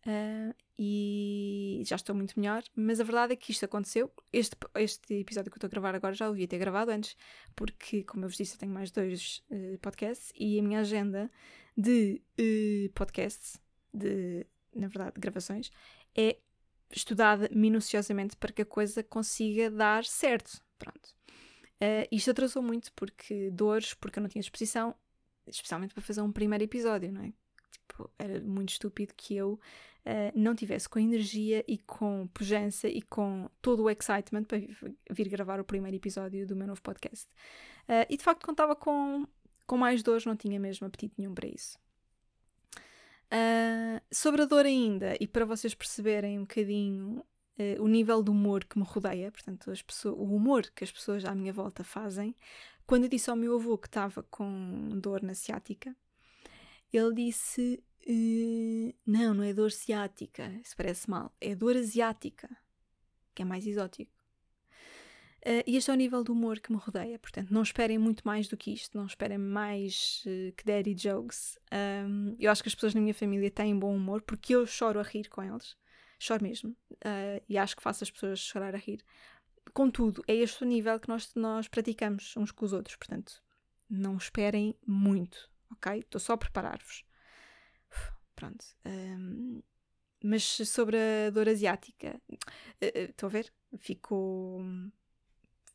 uh, 0.05 0.55
e 0.77 1.81
já 1.85 1.95
estou 1.95 2.15
muito 2.15 2.39
melhor. 2.39 2.63
Mas 2.75 2.99
a 2.99 3.03
verdade 3.03 3.33
é 3.33 3.35
que 3.35 3.51
isto 3.51 3.65
aconteceu. 3.65 4.11
Este, 4.31 4.55
este 4.75 5.13
episódio 5.15 5.51
que 5.51 5.55
eu 5.55 5.57
estou 5.57 5.67
a 5.67 5.71
gravar 5.71 5.95
agora 5.95 6.13
já 6.13 6.27
o 6.27 6.31
devia 6.31 6.47
ter 6.47 6.57
gravado 6.57 6.91
antes, 6.91 7.15
porque, 7.55 8.03
como 8.03 8.25
eu 8.25 8.29
vos 8.29 8.37
disse, 8.37 8.55
eu 8.55 8.59
tenho 8.59 8.71
mais 8.71 8.91
dois 8.91 9.43
uh, 9.49 9.77
podcasts 9.79 10.31
e 10.35 10.59
a 10.59 10.63
minha 10.63 10.79
agenda 10.79 11.31
de 11.77 12.21
uh, 12.39 12.93
podcasts, 12.93 13.59
de, 13.93 14.45
na 14.75 14.87
verdade, 14.87 15.19
gravações, 15.19 15.71
é 16.15 16.37
estudada 16.91 17.49
minuciosamente 17.51 18.37
para 18.37 18.51
que 18.51 18.61
a 18.61 18.65
coisa 18.65 19.03
consiga 19.03 19.71
dar 19.71 20.05
certo. 20.05 20.61
Pronto. 20.77 21.15
Isto 22.09 22.31
atrasou 22.31 22.63
muito 22.63 22.93
porque 22.93 23.49
dores, 23.51 23.93
porque 23.93 24.17
eu 24.17 24.21
não 24.21 24.29
tinha 24.29 24.41
disposição, 24.41 24.95
especialmente 25.45 25.93
para 25.93 26.01
fazer 26.01 26.21
um 26.21 26.31
primeiro 26.31 26.63
episódio, 26.63 27.11
não 27.11 27.23
é? 27.23 27.33
Tipo, 27.87 28.09
era 28.17 28.39
muito 28.41 28.69
estúpido 28.69 29.13
que 29.15 29.35
eu 29.35 29.59
uh, 30.05 30.31
não 30.33 30.55
tivesse 30.55 30.87
com 30.87 30.99
energia 30.99 31.63
e 31.67 31.77
com 31.77 32.27
pujança 32.33 32.87
e 32.87 33.01
com 33.01 33.49
todo 33.61 33.83
o 33.83 33.89
excitement 33.89 34.43
para 34.43 34.59
vir 35.11 35.29
gravar 35.29 35.59
o 35.59 35.63
primeiro 35.63 35.97
episódio 35.97 36.47
do 36.47 36.55
meu 36.55 36.67
novo 36.67 36.81
podcast. 36.81 37.27
Uh, 37.83 38.05
e 38.09 38.17
de 38.17 38.23
facto, 38.23 38.45
contava 38.45 38.75
com, 38.75 39.25
com 39.67 39.77
mais 39.77 40.01
dores, 40.01 40.25
não 40.25 40.35
tinha 40.35 40.59
mesmo 40.59 40.87
apetite 40.87 41.15
nenhum 41.17 41.33
para 41.33 41.47
isso. 41.47 41.77
Uh, 43.33 43.99
sobre 44.11 44.43
a 44.43 44.45
dor 44.45 44.65
ainda, 44.65 45.15
e 45.19 45.27
para 45.27 45.43
vocês 45.43 45.73
perceberem 45.73 46.37
um 46.37 46.43
bocadinho 46.43 47.23
uh, 47.57 47.83
o 47.83 47.87
nível 47.87 48.21
de 48.21 48.29
humor 48.29 48.63
que 48.63 48.77
me 48.77 48.85
rodeia, 48.85 49.31
portanto, 49.31 49.71
as 49.71 49.81
pessoas, 49.81 50.15
o 50.17 50.35
humor 50.35 50.69
que 50.75 50.83
as 50.83 50.91
pessoas 50.91 51.25
à 51.25 51.33
minha 51.33 51.51
volta 51.51 51.83
fazem, 51.83 52.35
quando 52.85 53.05
eu 53.05 53.09
disse 53.09 53.29
ao 53.29 53.35
meu 53.35 53.55
avô 53.55 53.77
que 53.77 53.87
estava 53.87 54.23
com 54.23 54.89
dor 54.99 55.23
na 55.23 55.33
ciática, 55.33 55.95
ele 56.97 57.13
disse: 57.15 57.83
uh, 58.07 58.95
Não, 59.05 59.33
não 59.33 59.43
é 59.43 59.53
dor 59.53 59.71
ciática, 59.71 60.47
isso 60.63 60.75
parece 60.75 61.09
mal, 61.09 61.33
é 61.41 61.55
dor 61.55 61.75
asiática, 61.75 62.49
que 63.33 63.41
é 63.41 63.45
mais 63.45 63.65
exótico. 63.65 64.23
Uh, 65.45 65.59
e 65.67 65.75
este 65.75 65.91
é 65.91 65.93
o 65.93 65.97
nível 65.97 66.23
do 66.23 66.31
humor 66.31 66.61
que 66.61 66.71
me 66.71 66.77
rodeia. 66.77 67.19
Portanto, 67.19 67.53
não 67.53 67.61
esperem 67.61 67.97
muito 67.97 68.25
mais 68.25 68.47
do 68.47 68.55
que 68.55 68.71
isto. 68.71 68.97
Não 68.97 69.05
esperem 69.05 69.37
mais 69.37 70.23
uh, 70.25 70.53
que 70.53 70.63
daddy 70.63 70.95
jokes. 70.95 71.59
Um, 72.07 72.33
eu 72.39 72.49
acho 72.49 72.63
que 72.63 72.69
as 72.69 72.75
pessoas 72.75 72.93
na 72.93 73.01
minha 73.01 73.13
família 73.13 73.51
têm 73.51 73.77
bom 73.77 73.93
humor 73.93 74.21
porque 74.21 74.55
eu 74.55 74.65
choro 74.65 75.01
a 75.01 75.03
rir 75.03 75.27
com 75.27 75.43
eles. 75.43 75.75
Choro 76.17 76.43
mesmo. 76.43 76.69
Uh, 76.93 77.43
e 77.49 77.57
acho 77.57 77.75
que 77.75 77.83
faço 77.83 78.05
as 78.05 78.11
pessoas 78.11 78.39
chorar 78.39 78.73
a 78.73 78.77
rir. 78.77 79.03
Contudo, 79.73 80.23
é 80.29 80.33
este 80.33 80.63
o 80.63 80.67
nível 80.67 80.97
que 80.97 81.09
nós, 81.09 81.29
nós 81.35 81.67
praticamos 81.67 82.33
uns 82.37 82.51
com 82.51 82.63
os 82.63 82.71
outros. 82.71 82.95
Portanto, 82.95 83.43
não 83.89 84.15
esperem 84.15 84.77
muito. 84.87 85.51
Ok? 85.73 85.99
Estou 85.99 86.19
só 86.19 86.33
a 86.33 86.37
preparar-vos. 86.37 87.05
Pronto. 88.35 88.65
Um, 88.85 89.61
mas 90.23 90.43
sobre 90.43 90.97
a 91.27 91.29
dor 91.29 91.49
asiática, 91.49 92.19
estou 92.81 93.27
a 93.27 93.29
ver? 93.29 93.53
Fico 93.77 94.63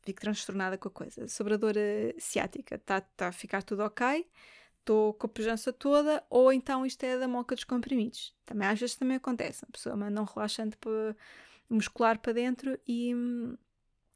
fico 0.01 0.21
transtornada 0.21 0.77
com 0.77 0.87
a 0.87 0.91
coisa. 0.91 1.27
Sobre 1.27 1.53
a 1.53 1.57
dor 1.57 1.75
ciática, 2.17 2.75
está 2.75 3.01
tá 3.01 3.27
a 3.27 3.31
ficar 3.31 3.61
tudo 3.63 3.83
ok, 3.83 4.27
estou 4.79 5.13
com 5.13 5.27
a 5.27 5.29
pujança 5.29 5.71
toda, 5.71 6.25
ou 6.29 6.51
então 6.51 6.85
isto 6.85 7.03
é 7.03 7.17
da 7.17 7.27
moca 7.27 7.55
dos 7.55 7.63
comprimidos. 7.63 8.35
Também 8.45 8.67
às 8.67 8.79
vezes 8.79 8.95
também 8.95 9.17
acontece. 9.17 9.63
A 9.65 9.71
pessoa 9.71 9.95
manda 9.95 10.21
um 10.21 10.25
relaxante 10.25 10.77
muscular 11.69 12.19
para 12.19 12.33
dentro 12.33 12.79
e, 12.87 13.13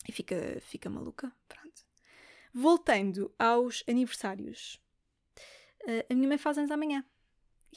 e 0.08 0.12
fica, 0.12 0.36
fica 0.62 0.90
maluca. 0.90 1.32
Pronto. 1.48 1.86
Voltando 2.54 3.34
aos 3.38 3.84
aniversários. 3.88 4.82
Uh, 5.84 6.06
a 6.10 6.14
minha 6.14 6.28
mãe 6.28 6.38
faz 6.38 6.58
anos 6.58 6.72
amanhã. 6.72 7.04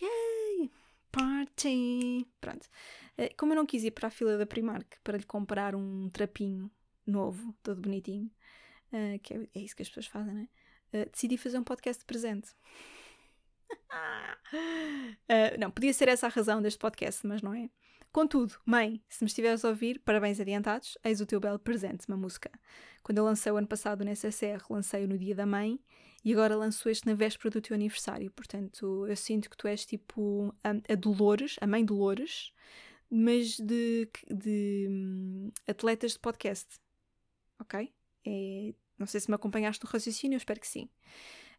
Yay! 0.00 0.70
Party! 1.10 2.26
Pronto. 2.40 2.68
Uh, 3.18 3.34
como 3.36 3.52
eu 3.52 3.56
não 3.56 3.66
quis 3.66 3.84
ir 3.84 3.90
para 3.90 4.08
a 4.08 4.10
fila 4.10 4.36
da 4.36 4.46
Primark 4.46 4.98
para 5.02 5.16
lhe 5.16 5.24
comprar 5.24 5.74
um 5.74 6.08
trapinho 6.10 6.70
novo, 7.06 7.54
todo 7.62 7.80
bonitinho, 7.80 8.30
uh, 8.92 9.18
que 9.20 9.34
é, 9.34 9.48
é, 9.54 9.60
isso 9.60 9.74
que 9.74 9.82
as 9.82 9.88
pessoas 9.88 10.06
fazem, 10.06 10.34
né? 10.34 10.48
Uh, 10.92 11.10
decidi 11.10 11.36
fazer 11.36 11.58
um 11.58 11.64
podcast 11.64 12.00
de 12.00 12.06
presente. 12.06 12.50
uh, 13.70 15.58
não, 15.58 15.70
podia 15.70 15.92
ser 15.92 16.08
essa 16.08 16.26
a 16.26 16.30
razão 16.30 16.60
deste 16.60 16.78
podcast, 16.78 17.26
mas 17.26 17.42
não 17.42 17.54
é. 17.54 17.70
Contudo, 18.16 18.54
mãe, 18.64 19.02
se 19.10 19.22
me 19.22 19.28
estiveres 19.28 19.62
a 19.62 19.68
ouvir, 19.68 19.98
parabéns 19.98 20.40
adiantados, 20.40 20.96
eis 21.04 21.20
o 21.20 21.26
teu 21.26 21.38
belo 21.38 21.58
presente, 21.58 22.08
uma 22.08 22.16
música. 22.16 22.50
Quando 23.02 23.18
eu 23.18 23.24
lancei 23.24 23.52
o 23.52 23.58
ano 23.58 23.66
passado 23.66 24.02
no 24.02 24.10
SSR, 24.10 24.64
lancei-o 24.70 25.06
no 25.06 25.18
dia 25.18 25.34
da 25.34 25.44
mãe 25.44 25.78
e 26.24 26.32
agora 26.32 26.56
lanço 26.56 26.88
este 26.88 27.06
na 27.06 27.12
véspera 27.12 27.50
do 27.50 27.60
teu 27.60 27.74
aniversário. 27.74 28.30
Portanto, 28.30 29.06
eu 29.06 29.14
sinto 29.14 29.50
que 29.50 29.56
tu 29.58 29.68
és 29.68 29.84
tipo 29.84 30.50
a, 30.64 30.70
a 30.90 30.94
Dolores, 30.94 31.56
a 31.60 31.66
mãe 31.66 31.84
Dolores, 31.84 32.54
mas 33.10 33.58
de, 33.58 34.08
de 34.30 34.86
um, 34.88 35.50
atletas 35.68 36.12
de 36.12 36.18
podcast. 36.18 36.80
Ok? 37.60 37.92
É, 38.26 38.74
não 38.98 39.06
sei 39.06 39.20
se 39.20 39.28
me 39.28 39.34
acompanhaste 39.34 39.84
no 39.84 39.90
raciocínio, 39.90 40.36
eu 40.36 40.38
espero 40.38 40.58
que 40.58 40.68
sim. 40.68 40.88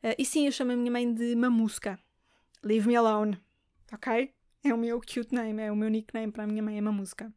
Uh, 0.04 0.16
e 0.18 0.26
sim, 0.26 0.48
eu 0.48 0.52
chamo 0.52 0.72
a 0.72 0.76
minha 0.76 0.92
mãe 0.92 1.14
de 1.14 1.36
Mamusca. 1.36 2.00
Leave 2.64 2.88
me 2.88 2.96
alone. 2.96 3.40
Ok? 3.94 4.34
É 4.64 4.74
o 4.74 4.78
meu 4.78 5.00
cute 5.00 5.34
name, 5.34 5.62
é 5.62 5.72
o 5.72 5.76
meu 5.76 5.90
nickname 5.90 6.32
para 6.32 6.44
a 6.44 6.48
minha 6.48 6.62
mãe, 6.62 6.78
é 6.78 6.82
Mamusca. 6.82 7.34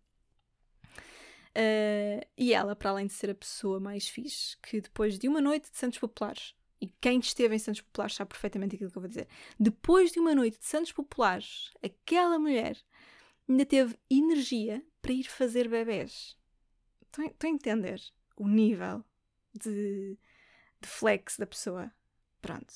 Uh, 1.50 2.25
e 2.37 2.53
ela, 2.53 2.77
para 2.77 2.91
além 2.91 3.07
de 3.07 3.12
ser 3.12 3.31
a 3.31 3.35
pessoa 3.35 3.81
mais 3.81 4.09
fixe, 4.09 4.57
que 4.62 4.81
depois 4.81 5.19
de 5.19 5.29
uma 5.29 5.41
noite 5.41 5.71
de 5.71 5.77
Santos 5.77 5.99
Populares, 5.99 6.55
e 6.81 6.87
quem 7.00 7.19
esteve 7.19 7.55
em 7.55 7.59
Santos 7.59 7.81
Populares 7.83 8.15
sabe 8.15 8.31
perfeitamente 8.31 8.77
aquilo 8.77 8.91
que 8.91 8.97
eu 8.97 9.03
vou 9.03 9.09
dizer, 9.09 9.29
depois 9.59 10.12
de 10.12 10.21
uma 10.21 10.35
noite 10.35 10.59
de 10.59 10.67
Santos 10.67 10.93
Populares, 10.93 11.71
aquela 11.83 12.39
mulher 12.39 12.79
ainda 13.49 13.67
teve 13.67 13.99
energia 14.09 14.83
para 15.03 15.12
ir 15.12 15.25
fazer 15.25 15.69
bebés. 15.69 16.37
Estão 17.03 17.25
a 17.27 17.49
entender 17.49 18.00
o 18.37 18.47
nível 18.47 19.05
de, 19.53 20.17
de 20.81 20.89
flex 20.89 21.37
da 21.37 21.47
pessoa. 21.47 21.93
Pronto. 22.41 22.73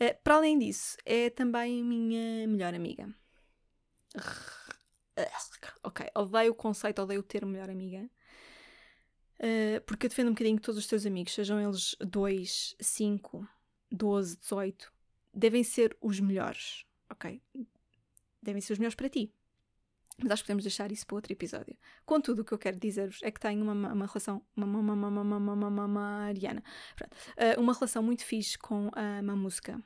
Uh, 0.00 0.16
para 0.24 0.36
além 0.36 0.58
disso, 0.58 0.96
é 1.04 1.28
também 1.28 1.84
minha 1.84 2.48
melhor 2.48 2.74
amiga. 2.74 3.14
Ok, 5.82 6.06
odeio 6.14 6.52
o 6.52 6.54
conceito, 6.54 7.02
odeio 7.02 7.20
o 7.20 7.24
termo 7.24 7.50
melhor 7.50 7.70
amiga. 7.70 8.08
Uh, 9.38 9.80
porque 9.86 10.06
eu 10.06 10.10
defendo 10.10 10.28
um 10.28 10.32
bocadinho 10.32 10.56
que 10.56 10.62
todos 10.62 10.78
os 10.78 10.86
teus 10.86 11.04
amigos, 11.04 11.34
sejam 11.34 11.60
eles 11.60 11.96
2, 12.00 12.76
5, 12.80 13.48
12, 13.90 14.36
18, 14.38 14.92
devem 15.34 15.64
ser 15.64 15.96
os 16.00 16.20
melhores, 16.20 16.86
ok? 17.10 17.42
Devem 18.40 18.60
ser 18.60 18.74
os 18.74 18.78
melhores 18.78 18.94
para 18.94 19.08
ti. 19.08 19.32
Mas 20.18 20.30
acho 20.30 20.42
que 20.42 20.46
podemos 20.46 20.62
deixar 20.62 20.92
isso 20.92 21.06
para 21.06 21.16
outro 21.16 21.32
episódio. 21.32 21.76
Contudo, 22.04 22.42
o 22.42 22.44
que 22.44 22.52
eu 22.52 22.58
quero 22.58 22.78
dizer-vos 22.78 23.18
é 23.22 23.30
que 23.30 23.40
tenho 23.40 23.62
uma, 23.62 23.72
uma 23.72 24.06
relação. 24.06 24.44
Uma, 24.54 24.66
uma, 24.66 24.92
uma, 24.92 25.08
uma, 25.08 25.22
uma, 25.22 25.52
uma, 25.54 25.68
uma 25.68 25.88
Mariana. 25.88 26.62
Uh, 27.30 27.60
uma 27.60 27.72
relação 27.72 28.02
muito 28.02 28.24
fixe 28.24 28.56
com 28.56 28.90
a 28.92 29.22
Mamusca. 29.22 29.82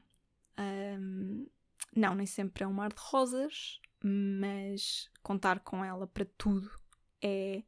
Um, 0.59 1.47
não, 1.95 2.15
nem 2.15 2.27
sempre 2.27 2.65
é 2.65 2.67
um 2.67 2.73
mar 2.73 2.93
de 2.93 3.01
rosas, 3.01 3.81
mas 4.03 5.11
contar 5.23 5.61
com 5.61 5.85
ela 5.85 6.07
para 6.07 6.25
tudo 6.37 6.71
é 7.23 7.63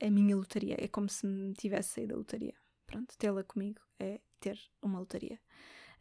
a 0.00 0.10
minha 0.10 0.36
lotaria. 0.36 0.76
É 0.78 0.88
como 0.88 1.08
se 1.08 1.26
me 1.26 1.54
tivesse 1.54 1.90
saído 1.90 2.12
da 2.12 2.18
lotaria. 2.18 2.54
Pronto, 2.86 3.16
tê-la 3.16 3.44
comigo 3.44 3.80
é 3.98 4.20
ter 4.40 4.58
uma 4.82 4.98
lotaria. 4.98 5.40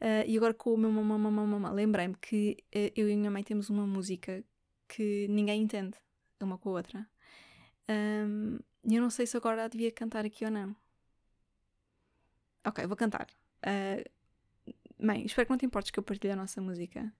Uh, 0.01 0.25
e 0.25 0.35
agora 0.35 0.53
com 0.53 0.73
o 0.73 0.77
meu 0.77 0.91
mamã, 0.91 1.17
mamã, 1.17 1.45
mamã, 1.45 1.71
lembrei-me 1.71 2.15
que 2.15 2.57
uh, 2.75 2.91
eu 2.95 3.07
e 3.07 3.13
a 3.13 3.15
minha 3.15 3.29
mãe 3.29 3.43
temos 3.43 3.69
uma 3.69 3.85
música 3.85 4.43
que 4.87 5.27
ninguém 5.29 5.61
entende 5.61 5.97
uma 6.41 6.57
com 6.57 6.69
a 6.69 6.71
outra. 6.73 7.09
Um, 7.87 8.57
eu 8.83 9.01
não 9.01 9.09
sei 9.09 9.27
se 9.27 9.37
agora 9.37 9.69
devia 9.69 9.91
cantar 9.91 10.25
aqui 10.25 10.43
ou 10.43 10.51
não. 10.51 10.75
Ok, 12.65 12.85
vou 12.87 12.97
cantar. 12.97 13.27
Uh, 13.63 14.03
mãe, 14.99 15.23
espero 15.25 15.45
que 15.45 15.51
não 15.51 15.57
te 15.57 15.65
importes 15.65 15.91
que 15.91 15.99
eu 15.99 16.03
partilhe 16.03 16.33
a 16.33 16.35
nossa 16.35 16.59
música, 16.59 17.13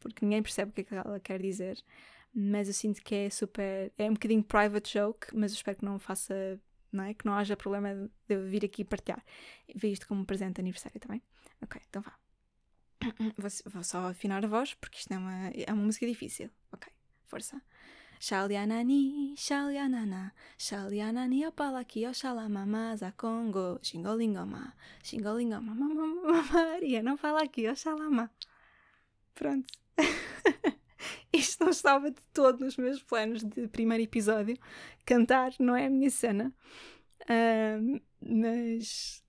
porque 0.00 0.24
ninguém 0.24 0.42
percebe 0.42 0.70
o 0.70 0.74
que 0.74 0.80
é 0.82 0.84
que 0.84 0.94
ela 0.94 1.20
quer 1.20 1.40
dizer. 1.40 1.82
Mas 2.34 2.68
eu 2.68 2.74
sinto 2.74 3.02
que 3.02 3.14
é 3.14 3.30
super. 3.30 3.92
É 3.98 4.08
um 4.10 4.14
bocadinho 4.14 4.42
private 4.42 4.92
joke, 4.92 5.28
mas 5.34 5.52
eu 5.52 5.56
espero 5.56 5.78
que 5.78 5.84
não 5.84 5.98
faça. 5.98 6.60
Não 6.92 7.04
é? 7.04 7.14
Que 7.14 7.26
não 7.26 7.34
haja 7.34 7.56
problema 7.56 7.94
de 8.26 8.34
eu 8.34 8.46
vir 8.48 8.64
aqui 8.64 8.84
partilhar. 8.84 9.22
Ver 9.74 9.92
isto 9.92 10.06
como 10.08 10.22
um 10.22 10.24
presente 10.24 10.54
de 10.54 10.60
aniversário, 10.62 10.98
tá 10.98 11.08
bem? 11.08 11.22
Ok, 11.62 11.80
então 11.88 12.02
vá. 12.02 12.16
Vou, 13.38 13.50
vou 13.66 13.84
só 13.84 14.08
afinar 14.08 14.44
a 14.44 14.48
voz, 14.48 14.74
porque 14.74 14.98
isto 14.98 15.12
é 15.12 15.18
uma, 15.18 15.48
é 15.48 15.72
uma 15.72 15.84
música 15.84 16.06
difícil. 16.06 16.50
Ok. 16.72 16.92
Força. 17.26 17.62
Shalianani, 18.20 19.36
shalianana, 19.36 20.32
shalianani 20.58 21.46
opalaki 21.46 22.04
oshalamama 22.06 22.96
za 22.96 23.12
Congo, 23.12 23.78
xingolingoma, 23.80 24.74
xingolingoma, 25.04 25.72
mamama, 25.72 26.42
Maria, 26.52 27.00
não 27.00 27.16
fala 27.16 27.44
aqui, 27.44 27.68
oxalama. 27.68 28.28
Pronto. 29.36 29.72
Isto 31.32 31.64
não 31.64 31.70
estava 31.70 32.10
de 32.10 32.22
todo 32.32 32.64
nos 32.64 32.76
meus 32.76 33.02
planos 33.02 33.44
de 33.44 33.68
primeiro 33.68 34.02
episódio. 34.02 34.56
Cantar 35.04 35.52
não 35.58 35.76
é 35.76 35.86
a 35.86 35.90
minha 35.90 36.10
cena. 36.10 36.54
Um, 37.28 38.00
mas 38.20 39.22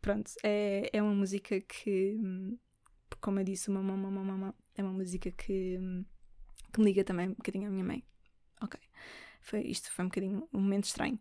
pronto, 0.00 0.30
é, 0.42 0.90
é 0.92 1.02
uma 1.02 1.14
música 1.14 1.60
que, 1.60 2.18
como 3.20 3.38
eu 3.40 3.44
disse, 3.44 3.68
uma, 3.70 3.80
uma, 3.80 3.94
uma, 3.94 4.20
uma, 4.20 4.54
é 4.74 4.82
uma 4.82 4.92
música 4.92 5.30
que 5.30 5.78
que 6.76 6.80
me 6.80 6.86
liga 6.86 7.02
também 7.04 7.28
um 7.28 7.34
bocadinho 7.34 7.68
à 7.68 7.70
minha 7.70 7.84
mãe. 7.84 8.04
Ok. 8.60 8.78
Foi, 9.40 9.62
isto 9.62 9.90
foi 9.90 10.04
um 10.04 10.08
bocadinho 10.08 10.48
um 10.52 10.60
momento 10.60 10.84
estranho. 10.84 11.18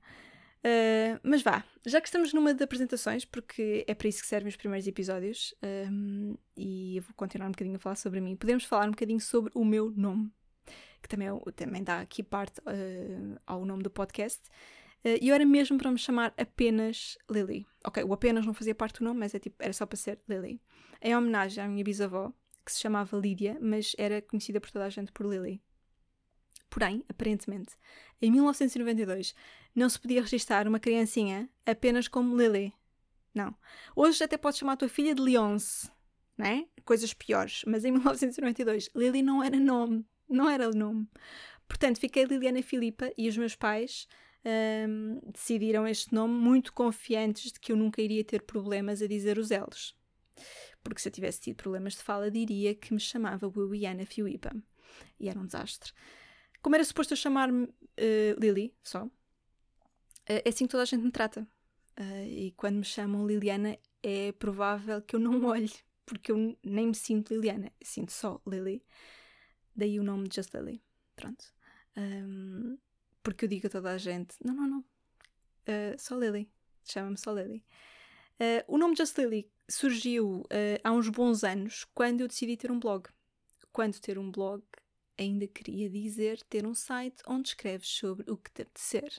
Uh, 0.66 1.20
mas 1.22 1.44
vá, 1.44 1.64
já 1.86 2.02
que 2.02 2.08
estamos 2.08 2.34
numa 2.34 2.52
de 2.52 2.64
apresentações, 2.64 3.24
porque 3.24 3.86
é 3.88 3.94
para 3.94 4.08
isso 4.08 4.22
que 4.22 4.28
servem 4.28 4.50
os 4.50 4.56
primeiros 4.56 4.88
episódios, 4.88 5.54
ah, 5.62 6.38
e 6.58 6.98
eu 6.98 7.04
vou 7.04 7.14
continuar 7.16 7.48
um 7.48 7.52
bocadinho 7.52 7.76
a 7.76 7.80
falar 7.80 7.96
sobre 7.96 8.20
mim, 8.20 8.36
podemos 8.36 8.64
falar 8.64 8.88
um 8.88 8.92
bocadinho 8.92 9.20
sobre 9.20 9.52
o 9.54 9.64
meu 9.64 9.92
nome, 9.92 10.32
que 11.04 11.08
também, 11.08 11.28
é 11.28 11.52
também 11.56 11.84
dá 11.84 12.00
aqui 12.00 12.24
parte 12.24 12.60
uh, 12.62 13.40
ao 13.46 13.64
nome 13.64 13.84
do 13.84 13.92
podcast. 13.92 14.42
Uh, 15.04 15.22
e 15.22 15.30
eu 15.30 15.36
era 15.36 15.46
mesmo 15.46 15.78
para 15.78 15.92
me 15.92 16.00
chamar 16.00 16.34
apenas 16.36 17.16
Lily. 17.30 17.68
Ok, 17.86 18.04
o 18.04 18.12
apenas 18.12 18.44
não 18.44 18.54
fazia 18.56 18.74
parte 18.74 19.00
do 19.00 19.06
nome, 19.06 19.20
mas 19.20 19.36
é 19.36 19.40
tipo, 19.40 19.56
era 19.60 19.72
só 19.72 19.86
para 19.86 19.98
ser 19.98 20.20
Lily. 20.28 20.60
Em 21.00 21.16
homenagem 21.16 21.64
à 21.64 21.68
minha 21.68 21.84
bisavó, 21.84 22.34
que 22.66 22.72
se 22.72 22.80
chamava 22.80 23.16
Lídia, 23.16 23.56
mas 23.62 23.96
era 24.00 24.20
conhecida 24.20 24.60
por 24.60 24.72
toda 24.72 24.86
a 24.86 24.90
gente 24.90 25.12
por 25.12 25.28
Lily. 25.28 25.62
Porém, 26.72 27.06
aparentemente, 27.08 27.76
em 28.20 28.32
1992 28.32 29.36
não 29.76 29.90
se 29.90 30.00
podia 30.00 30.22
registrar 30.22 30.68
uma 30.68 30.80
criancinha 30.80 31.50
apenas 31.66 32.08
como 32.08 32.36
Lily. 32.36 32.74
Não. 33.34 33.54
Hoje 33.96 34.24
até 34.24 34.38
podes 34.38 34.60
chamar 34.60 34.74
a 34.74 34.78
tua 34.78 34.88
filha 34.88 35.14
de 35.14 35.22
Leonce, 35.22 35.92
né? 36.38 36.66
Coisas 36.86 37.14
piores. 37.14 37.64
Mas 37.68 37.84
em 37.84 37.92
1992, 37.94 38.90
Lily 38.96 39.22
não 39.22 39.44
era 39.44 39.60
nome. 39.60 40.06
Não 40.30 40.50
era 40.50 40.70
nome. 40.72 41.08
Portanto, 41.68 42.00
fiquei 42.00 42.24
Liliana 42.24 42.62
Filipa 42.64 43.12
e 43.18 43.28
os 43.28 43.38
meus 43.38 43.56
pais 43.56 44.08
um, 44.88 45.20
decidiram 45.32 45.86
este 45.88 46.14
nome 46.14 46.34
muito 46.34 46.72
confiantes 46.72 47.52
de 47.52 47.60
que 47.60 47.72
eu 47.72 47.76
nunca 47.76 48.02
iria 48.02 48.24
ter 48.24 48.44
problemas 48.44 49.02
a 49.02 49.08
dizer 49.08 49.38
os 49.38 49.50
L's 49.50 49.96
porque 50.86 51.02
se 51.02 51.08
eu 51.08 51.12
tivesse 51.12 51.42
tido 51.42 51.56
problemas 51.56 51.94
de 51.94 52.04
fala, 52.04 52.30
diria 52.30 52.76
que 52.76 52.94
me 52.94 53.00
chamava 53.00 53.48
Wiwiana 53.48 54.06
Fiuipa. 54.06 54.56
E 55.20 55.28
era 55.28 55.40
um 55.40 55.46
desastre. 55.46 55.92
Como 56.62 56.76
era 56.76 56.84
suposto 56.86 57.14
eu 57.14 57.18
chamar-me 57.18 57.66
uh, 57.66 58.40
Lily, 58.40 58.74
só, 58.84 59.10
é 60.28 60.50
assim 60.50 60.66
que 60.66 60.72
toda 60.72 60.84
a 60.84 60.86
gente 60.86 61.04
me 61.04 61.12
trata. 61.12 61.48
Uh, 62.00 62.26
e 62.28 62.52
quando 62.58 62.78
me 62.78 62.84
chamam 62.84 63.26
Liliana, 63.26 63.78
é 64.04 64.32
provável 64.34 65.02
que 65.02 65.16
eu 65.16 65.20
não 65.20 65.44
olhe, 65.46 65.72
porque 66.06 66.32
eu 66.32 66.58
nem 66.64 66.88
me 66.88 66.96
sinto 66.96 67.34
Liliana, 67.34 67.72
sinto 67.82 68.12
só 68.12 68.42
Lily. 68.46 68.84
Daí 69.76 70.00
o 70.00 70.04
nome 70.04 70.30
Just 70.32 70.54
Lily. 70.54 70.82
Pronto. 71.16 71.46
Um, 71.98 72.78
porque 73.24 73.46
eu 73.46 73.50
digo 73.50 73.68
a 73.68 73.70
toda 73.70 73.92
a 73.92 73.98
gente: 73.98 74.36
não, 74.44 74.54
não, 74.54 74.68
não, 74.68 74.80
uh, 74.80 75.96
só 75.98 76.18
Lily. 76.18 76.50
Chama-me 76.84 77.18
só 77.18 77.34
Lily. 77.34 77.64
Uh, 78.40 78.64
o 78.68 78.78
nome 78.78 78.96
Just 78.96 79.18
Lily 79.18 79.50
surgiu 79.68 80.44
há 80.84 80.92
uns 80.92 81.10
bons 81.10 81.44
anos 81.44 81.86
quando 81.96 82.22
eu 82.22 82.28
decidi 82.28 82.56
ter 82.56 82.70
um 82.72 82.80
blog. 82.80 83.10
Quando 83.72 84.00
ter 84.00 84.20
um 84.20 84.30
blog 84.30 84.64
ainda 85.18 85.48
queria 85.48 85.90
dizer 85.90 86.42
ter 86.44 86.66
um 86.66 86.76
site 86.76 87.24
onde 87.28 87.50
escreves 87.50 87.88
sobre 87.88 88.30
o 88.32 88.38
que 88.38 88.52
te 88.52 88.62
apetecer. 88.62 89.12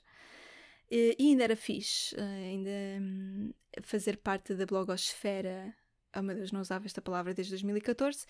Uh, 0.90 1.14
e 1.18 1.30
ainda 1.30 1.44
era 1.44 1.56
fixe, 1.56 2.14
uh, 2.14 2.20
ainda 2.20 2.70
um, 3.00 3.52
fazer 3.82 4.16
parte 4.18 4.54
da 4.54 4.66
blogosfera 4.66 5.74
Oh 6.18 6.22
meu 6.22 6.34
Deus, 6.34 6.50
não 6.50 6.62
usava 6.62 6.86
esta 6.86 7.02
palavra 7.02 7.34
desde 7.34 7.52
2014. 7.52 8.24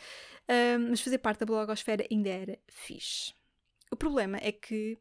mas 0.90 1.00
fazer 1.00 1.18
parte 1.18 1.38
da 1.38 1.46
blogosfera 1.46 2.04
ainda 2.10 2.28
era 2.28 2.58
fixe. 2.66 3.32
O 3.92 3.96
problema 3.96 4.38
é 4.38 4.50
que 4.50 4.98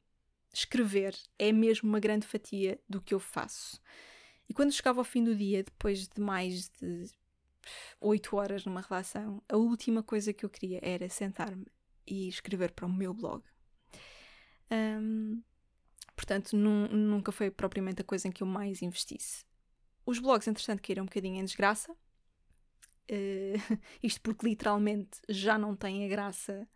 escrever 0.54 1.18
é 1.40 1.52
mesmo 1.52 1.90
uma 1.90 2.00
grande 2.00 2.28
fatia 2.28 2.80
do 2.88 3.02
que 3.02 3.14
eu 3.14 3.20
faço. 3.20 3.82
E 4.48 4.54
quando 4.54 4.72
chegava 4.72 5.02
ao 5.02 5.06
fim 5.06 5.24
do 5.24 5.36
dia, 5.36 5.64
depois 5.64 6.08
de 6.08 6.22
mais 6.22 6.70
de 6.70 7.10
oito 8.00 8.36
horas 8.36 8.64
numa 8.66 8.82
relação, 8.82 9.42
a 9.50 9.58
última 9.58 10.04
coisa 10.04 10.32
que 10.32 10.46
eu 10.46 10.50
queria 10.50 10.80
era 10.84 11.10
sentar-me 11.10 11.66
e 12.06 12.28
escrever 12.28 12.72
para 12.72 12.86
o 12.86 12.94
meu 12.94 13.14
blog. 13.14 13.44
Um, 14.72 15.42
portanto, 16.16 16.56
num, 16.56 16.88
nunca 16.88 17.32
foi 17.32 17.52
propriamente 17.52 18.02
a 18.02 18.06
coisa 18.06 18.28
em 18.28 18.32
que 18.32 18.44
eu 18.44 18.48
mais 18.48 18.82
investisse. 18.82 19.44
Os 20.06 20.20
blogs, 20.20 20.48
entretanto, 20.48 20.82
caíram 20.82 21.04
um 21.04 21.08
bocadinho 21.08 21.40
em 21.40 21.46
desgraça. 21.46 21.92
Uh, 23.12 23.58
isto 24.02 24.22
porque 24.22 24.48
literalmente 24.48 25.20
já 25.30 25.58
não 25.58 25.76
têm 25.76 26.06
a 26.06 26.08
graça 26.08 26.68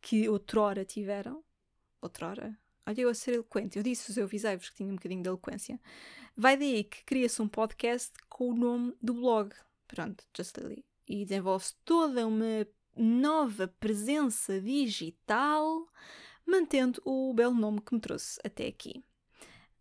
que 0.00 0.28
outrora 0.28 0.84
tiveram. 0.84 1.44
Outrora? 2.00 2.56
Olha, 2.86 3.00
eu 3.02 3.08
a 3.08 3.14
ser 3.14 3.34
eloquente. 3.34 3.76
Eu 3.76 3.82
disse-vos, 3.82 4.16
eu 4.16 4.24
avisei-vos 4.24 4.70
que 4.70 4.76
tinha 4.76 4.90
um 4.90 4.96
bocadinho 4.96 5.22
de 5.22 5.28
eloquência. 5.28 5.78
Vai 6.36 6.56
daí 6.56 6.84
que 6.84 7.04
cria-se 7.04 7.42
um 7.42 7.48
podcast 7.48 8.12
com 8.28 8.50
o 8.50 8.54
nome 8.54 8.94
do 9.02 9.14
blog. 9.14 9.54
Pronto, 9.86 10.24
Just 10.36 10.56
Lily. 10.56 10.84
E 11.06 11.24
desenvolve-se 11.24 11.74
toda 11.84 12.26
uma 12.26 12.66
nova 12.96 13.68
presença 13.68 14.60
digital, 14.60 15.86
mantendo 16.50 17.00
o 17.04 17.32
belo 17.34 17.54
nome 17.54 17.80
que 17.80 17.94
me 17.94 18.00
trouxe 18.00 18.38
até 18.44 18.66
aqui. 18.66 19.04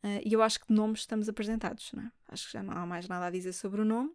Uh, 0.03 0.21
e 0.23 0.33
eu 0.33 0.41
acho 0.41 0.59
que 0.59 0.67
de 0.67 0.73
nomes 0.73 1.01
estamos 1.01 1.27
apresentados, 1.27 1.91
não 1.93 2.03
é? 2.03 2.11
Acho 2.27 2.45
que 2.47 2.53
já 2.53 2.61
não 2.61 2.73
há 2.73 2.85
mais 2.85 3.07
nada 3.07 3.25
a 3.25 3.31
dizer 3.31 3.53
sobre 3.53 3.81
o 3.81 3.85
nome, 3.85 4.11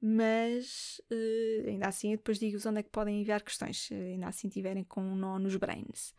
mas 0.00 1.00
uh, 1.10 1.68
ainda 1.68 1.88
assim 1.88 2.10
depois 2.12 2.38
digo-vos 2.38 2.66
onde 2.66 2.80
é 2.80 2.82
que 2.82 2.90
podem 2.90 3.20
enviar 3.20 3.42
questões, 3.42 3.82
se 3.82 3.94
ainda 3.94 4.26
assim 4.28 4.48
tiverem 4.48 4.84
com 4.84 5.02
um 5.02 5.14
nó 5.14 5.38
nos 5.38 5.56
brains. 5.56 6.14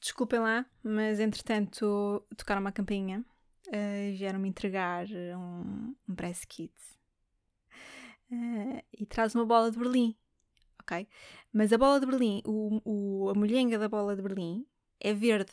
Desculpem 0.00 0.40
lá, 0.40 0.66
mas 0.82 1.20
entretanto 1.20 2.24
tocaram 2.36 2.60
uma 2.60 2.72
campainha 2.72 3.24
uh, 3.68 4.16
vieram-me 4.16 4.48
entregar 4.48 5.06
um, 5.36 5.94
um 6.08 6.14
press 6.14 6.44
kit 6.44 6.72
uh, 8.30 8.82
e 8.92 9.06
traz 9.06 9.34
uma 9.34 9.44
bola 9.44 9.70
de 9.70 9.78
Berlim, 9.78 10.16
ok? 10.82 11.08
Mas 11.52 11.72
a 11.72 11.78
bola 11.78 12.00
de 12.00 12.06
Berlim, 12.06 12.42
o, 12.44 12.80
o, 12.84 13.30
a 13.30 13.34
molhenga 13.34 13.78
da 13.78 13.88
bola 13.88 14.14
de 14.14 14.22
Berlim 14.22 14.66
é 15.00 15.14
verde. 15.14 15.52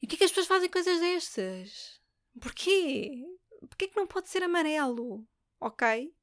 E 0.00 0.06
o 0.06 0.08
que 0.08 0.14
é 0.14 0.18
que 0.18 0.24
as 0.24 0.30
pessoas 0.30 0.46
fazem 0.46 0.70
coisas 0.70 1.00
destas? 1.00 2.00
Porquê? 2.40 3.24
Porquê 3.68 3.88
que 3.88 3.96
não 3.96 4.06
pode 4.06 4.28
ser 4.28 4.42
amarelo? 4.42 5.26
Ok? 5.60 6.14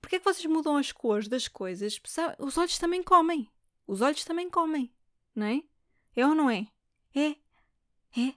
Porquê 0.00 0.18
que 0.18 0.24
vocês 0.24 0.46
mudam 0.46 0.76
as 0.76 0.90
cores 0.90 1.28
das 1.28 1.46
coisas? 1.46 2.00
Os 2.38 2.58
olhos 2.58 2.78
também 2.78 3.02
comem. 3.02 3.48
Os 3.86 4.00
olhos 4.00 4.24
também 4.24 4.50
comem, 4.50 4.92
não 5.34 5.46
é? 5.46 5.62
É 6.16 6.26
ou 6.26 6.34
não 6.34 6.50
é? 6.50 6.66
É. 7.14 7.30
É. 8.18 8.34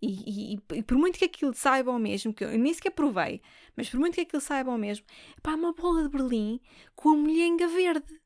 E, 0.00 0.54
e, 0.54 0.60
e, 0.74 0.82
por 0.82 0.98
muito 0.98 1.18
que 1.18 1.24
aquilo 1.24 1.54
saiba 1.54 1.90
ao 1.90 1.98
mesmo, 1.98 2.32
que 2.32 2.44
eu 2.44 2.58
nem 2.58 2.72
sequer 2.72 2.90
provei, 2.90 3.40
mas 3.74 3.88
por 3.88 3.98
muito 3.98 4.14
que 4.14 4.20
aquilo 4.20 4.42
saiba 4.42 4.70
ao 4.70 4.78
mesmo, 4.78 5.06
pá, 5.42 5.54
uma 5.54 5.72
bola 5.72 6.02
de 6.02 6.10
Berlim 6.10 6.60
com 6.94 7.10
a 7.10 7.16
molhenga 7.16 7.66
verde. 7.66 8.20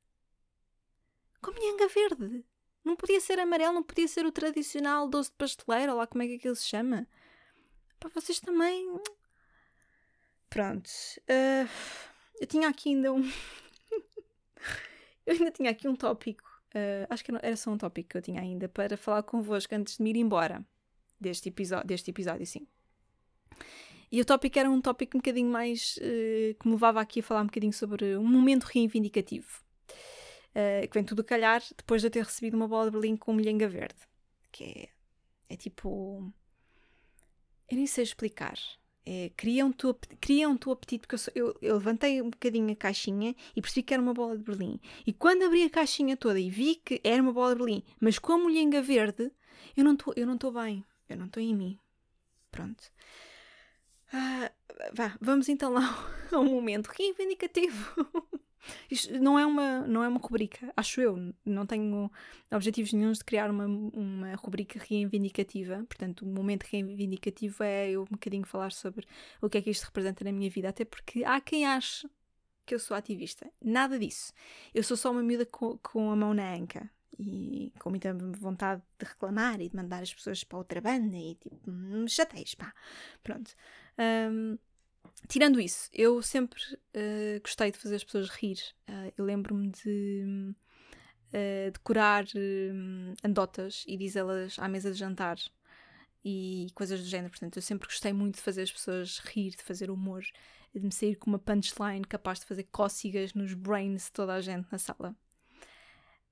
Com 1.40 1.50
a 1.50 1.54
molhenga 1.54 1.88
verde. 1.88 2.44
Não 2.84 2.96
podia 2.96 3.20
ser 3.20 3.38
amarelo, 3.38 3.74
não 3.74 3.82
podia 3.82 4.08
ser 4.08 4.26
o 4.26 4.32
tradicional 4.32 5.08
doce 5.08 5.30
de 5.30 5.36
pasteleiro, 5.36 5.92
ou 5.92 5.98
lá 5.98 6.06
como 6.06 6.22
é 6.22 6.26
que 6.26 6.36
aquilo 6.36 6.56
se 6.56 6.66
chama. 6.66 7.06
Pá, 8.00 8.10
vocês 8.14 8.40
também. 8.40 9.00
Pronto. 10.48 10.88
Uh, 11.20 11.68
eu 12.40 12.46
tinha 12.46 12.68
aqui 12.68 12.90
ainda 12.90 13.12
um. 13.12 13.22
eu 15.26 15.34
ainda 15.34 15.50
tinha 15.52 15.70
aqui 15.70 15.86
um 15.86 15.94
tópico 15.94 16.50
Uh, 16.72 17.02
acho 17.10 17.24
que 17.24 17.32
era 17.42 17.56
só 17.56 17.72
um 17.72 17.76
tópico 17.76 18.10
que 18.10 18.16
eu 18.16 18.22
tinha 18.22 18.40
ainda 18.40 18.68
para 18.68 18.96
falar 18.96 19.24
convosco 19.24 19.74
antes 19.74 19.96
de 19.96 20.04
me 20.04 20.10
ir 20.10 20.16
embora 20.18 20.64
deste 21.20 21.52
deste 21.84 22.10
episódio 22.10 22.46
sim. 22.46 22.66
E 24.12 24.20
o 24.20 24.24
tópico 24.24 24.58
era 24.58 24.68
um 24.68 24.80
tópico 24.80 25.16
um 25.16 25.20
bocadinho 25.20 25.50
mais 25.50 25.96
uh, 25.98 26.54
que 26.58 26.66
me 26.66 26.72
levava 26.72 27.00
aqui 27.00 27.20
a 27.20 27.22
falar 27.22 27.42
um 27.42 27.46
bocadinho 27.46 27.72
sobre 27.72 28.16
um 28.16 28.26
momento 28.26 28.64
reivindicativo. 28.64 29.62
Uh, 30.50 30.88
que 30.88 30.94
vem 30.94 31.04
tudo 31.04 31.22
calhar 31.22 31.62
depois 31.76 32.02
de 32.02 32.08
eu 32.08 32.10
ter 32.10 32.24
recebido 32.24 32.56
uma 32.56 32.66
bola 32.66 32.86
de 32.86 32.90
Berlim 32.90 33.16
com 33.16 33.32
milhenga 33.32 33.68
verde. 33.68 34.00
Que 34.50 34.64
é, 34.64 34.88
é 35.50 35.56
tipo. 35.56 36.32
Eu 37.68 37.76
nem 37.76 37.86
sei 37.86 38.02
explicar. 38.02 38.58
É, 39.06 39.30
criam-te 39.36 39.86
o, 39.86 39.94
criam 40.20 40.58
o 40.66 40.70
apetite, 40.72 41.00
porque 41.00 41.14
eu, 41.14 41.18
sou, 41.18 41.32
eu, 41.34 41.56
eu, 41.62 41.74
levantei 41.74 42.20
um 42.20 42.30
bocadinho 42.30 42.70
a 42.70 42.76
caixinha 42.76 43.34
e 43.56 43.62
percebi 43.62 43.82
que 43.82 43.94
era 43.94 44.02
uma 44.02 44.12
bola 44.12 44.36
de 44.36 44.42
Berlim. 44.42 44.78
E 45.06 45.12
quando 45.12 45.44
abri 45.44 45.62
a 45.62 45.70
caixinha 45.70 46.16
toda 46.16 46.38
e 46.38 46.50
vi 46.50 46.74
que 46.76 47.00
era 47.02 47.22
uma 47.22 47.32
bola 47.32 47.54
de 47.54 47.62
Berlim, 47.62 47.82
mas 48.00 48.18
com 48.18 48.32
a 48.32 48.38
molhenga 48.38 48.82
verde, 48.82 49.32
eu 49.76 49.84
não 49.84 49.94
estou 50.34 50.52
bem. 50.52 50.84
Eu 51.10 51.16
não 51.16 51.26
estou 51.26 51.42
em 51.42 51.54
mim. 51.54 51.78
Pronto. 52.50 52.82
Ah, 54.12 54.50
vá, 54.92 55.16
vamos 55.20 55.48
então 55.48 55.72
lá 55.72 55.82
ao 56.32 56.44
momento 56.44 56.88
reivindicativo. 56.88 57.94
Isto 58.90 59.18
não 59.18 59.38
é 59.38 59.46
uma, 59.46 59.80
não 59.86 60.04
é 60.04 60.08
uma 60.08 60.20
rubrica, 60.20 60.72
acho 60.76 61.00
eu. 61.00 61.34
Não 61.44 61.64
tenho 61.66 62.10
objetivos 62.50 62.92
nenhums 62.92 63.18
de 63.18 63.24
criar 63.24 63.50
uma, 63.50 63.66
uma 63.66 64.34
rubrica 64.34 64.78
reivindicativa. 64.78 65.84
Portanto, 65.88 66.22
o 66.22 66.26
momento 66.26 66.64
reivindicativo 66.64 67.62
é 67.62 67.90
eu 67.90 68.02
um 68.02 68.12
bocadinho 68.12 68.44
falar 68.44 68.70
sobre 68.72 69.06
o 69.40 69.48
que 69.48 69.58
é 69.58 69.62
que 69.62 69.70
isto 69.70 69.84
representa 69.84 70.24
na 70.24 70.32
minha 70.32 70.50
vida. 70.50 70.68
Até 70.68 70.84
porque 70.84 71.24
há 71.24 71.40
quem 71.40 71.66
ache 71.66 72.08
que 72.66 72.74
eu 72.74 72.78
sou 72.78 72.96
ativista. 72.96 73.50
Nada 73.60 73.98
disso. 73.98 74.32
Eu 74.74 74.82
sou 74.82 74.96
só 74.96 75.10
uma 75.10 75.22
miúda 75.22 75.46
com, 75.46 75.78
com 75.78 76.10
a 76.10 76.16
mão 76.16 76.34
na 76.34 76.54
anca 76.54 76.90
e 77.20 77.72
com 77.78 77.90
muita 77.90 78.14
vontade 78.14 78.82
de 78.98 79.06
reclamar 79.06 79.60
e 79.60 79.68
de 79.68 79.76
mandar 79.76 80.02
as 80.02 80.12
pessoas 80.12 80.42
para 80.42 80.58
outra 80.58 80.80
banda 80.80 81.16
e 81.16 81.34
tipo, 81.34 81.70
me 81.70 82.08
chateias, 82.08 82.54
pá. 82.54 82.72
Pronto. 83.22 83.54
Um, 83.98 84.58
tirando 85.28 85.60
isso, 85.60 85.90
eu 85.92 86.22
sempre 86.22 86.60
uh, 86.72 87.40
gostei 87.42 87.70
de 87.70 87.78
fazer 87.78 87.96
as 87.96 88.04
pessoas 88.04 88.30
rir. 88.30 88.58
Uh, 88.88 89.12
eu 89.18 89.24
lembro-me 89.24 89.68
de 89.68 90.54
uh, 91.28 91.70
decorar 91.72 92.24
andotas 93.22 93.84
e 93.86 93.98
dizê-las 93.98 94.58
à 94.58 94.66
mesa 94.66 94.90
de 94.90 94.98
jantar 94.98 95.36
e 96.24 96.68
coisas 96.74 97.00
do 97.00 97.06
género. 97.06 97.30
Portanto, 97.30 97.56
eu 97.56 97.62
sempre 97.62 97.86
gostei 97.86 98.14
muito 98.14 98.36
de 98.36 98.40
fazer 98.40 98.62
as 98.62 98.72
pessoas 98.72 99.18
rir, 99.18 99.50
de 99.50 99.62
fazer 99.62 99.90
humor, 99.90 100.22
de 100.74 100.80
me 100.80 100.92
sair 100.92 101.16
com 101.16 101.28
uma 101.28 101.38
punchline 101.38 102.04
capaz 102.06 102.40
de 102.40 102.46
fazer 102.46 102.64
cócegas 102.64 103.34
nos 103.34 103.52
brains 103.52 104.06
de 104.06 104.12
toda 104.12 104.32
a 104.32 104.40
gente 104.40 104.66
na 104.72 104.78
sala. 104.78 105.14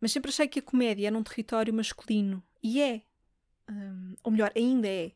Mas 0.00 0.12
sempre 0.12 0.30
achei 0.30 0.46
que 0.46 0.58
a 0.58 0.62
comédia 0.62 1.08
era 1.08 1.16
um 1.16 1.22
território 1.22 1.72
masculino. 1.74 2.42
E 2.62 2.80
é. 2.80 3.02
Um, 3.68 4.14
ou 4.22 4.32
melhor, 4.32 4.52
ainda 4.56 4.88
é. 4.88 5.12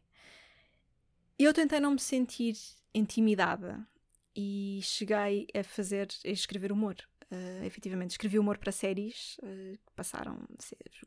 Eu 1.38 1.52
tentei 1.52 1.80
não 1.80 1.92
me 1.92 1.98
sentir 1.98 2.56
intimidada 2.94 3.86
e 4.34 4.80
cheguei 4.82 5.46
a 5.54 5.62
fazer, 5.62 6.08
a 6.24 6.28
escrever 6.28 6.72
humor. 6.72 6.96
Uh, 7.30 7.64
efetivamente, 7.64 8.10
escrevi 8.10 8.38
humor 8.38 8.58
para 8.58 8.70
séries 8.70 9.38
uh, 9.38 9.78
que 9.78 9.92
passaram, 9.96 10.38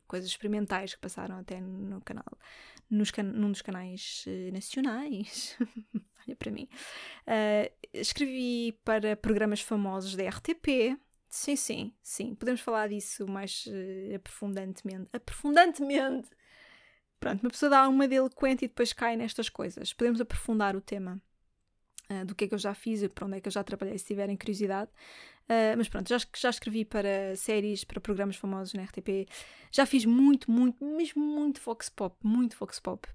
coisas 0.08 0.28
experimentais 0.28 0.92
que 0.92 1.00
passaram 1.00 1.38
até 1.38 1.60
no 1.60 2.00
canal, 2.00 2.26
nos 2.90 3.12
can 3.12 3.22
num 3.22 3.52
dos 3.52 3.62
canais 3.62 4.24
uh, 4.26 4.52
nacionais. 4.52 5.56
Olha 6.26 6.34
para 6.34 6.50
mim. 6.50 6.68
Escrevi 7.92 8.76
para 8.84 9.14
programas 9.14 9.60
famosos 9.60 10.16
da 10.16 10.28
RTP. 10.28 10.98
Sim, 11.36 11.54
sim, 11.54 11.92
sim. 12.02 12.34
Podemos 12.34 12.62
falar 12.62 12.88
disso 12.88 13.28
mais 13.28 13.64
aprofundantemente. 14.14 15.08
Aprofundantemente! 15.12 16.30
Pronto, 17.20 17.42
uma 17.42 17.50
pessoa 17.50 17.68
dá 17.68 17.88
uma 17.88 18.08
de 18.08 18.14
eloquente 18.14 18.64
e 18.64 18.68
depois 18.68 18.92
cai 18.92 19.16
nestas 19.16 19.50
coisas. 19.50 19.92
Podemos 19.92 20.20
aprofundar 20.20 20.74
o 20.74 20.80
tema 20.80 21.20
uh, 22.10 22.24
do 22.24 22.34
que 22.34 22.44
é 22.44 22.48
que 22.48 22.54
eu 22.54 22.58
já 22.58 22.72
fiz 22.74 23.02
e 23.02 23.08
para 23.08 23.26
onde 23.26 23.36
é 23.36 23.40
que 23.40 23.48
eu 23.48 23.52
já 23.52 23.62
trabalhei, 23.62 23.98
se 23.98 24.06
tiverem 24.06 24.36
curiosidade. 24.36 24.90
Uh, 25.44 25.76
mas 25.76 25.88
pronto, 25.90 26.08
já, 26.08 26.18
já 26.34 26.50
escrevi 26.50 26.86
para 26.86 27.36
séries, 27.36 27.84
para 27.84 28.00
programas 28.00 28.36
famosos 28.36 28.72
na 28.72 28.82
RTP. 28.84 29.28
Já 29.70 29.84
fiz 29.84 30.06
muito, 30.06 30.50
muito, 30.50 30.82
mesmo 30.84 31.22
muito 31.22 31.60
Vox 31.60 31.90
Pop, 31.90 32.16
muito 32.22 32.56
Vox 32.56 32.80
Pop. 32.80 33.06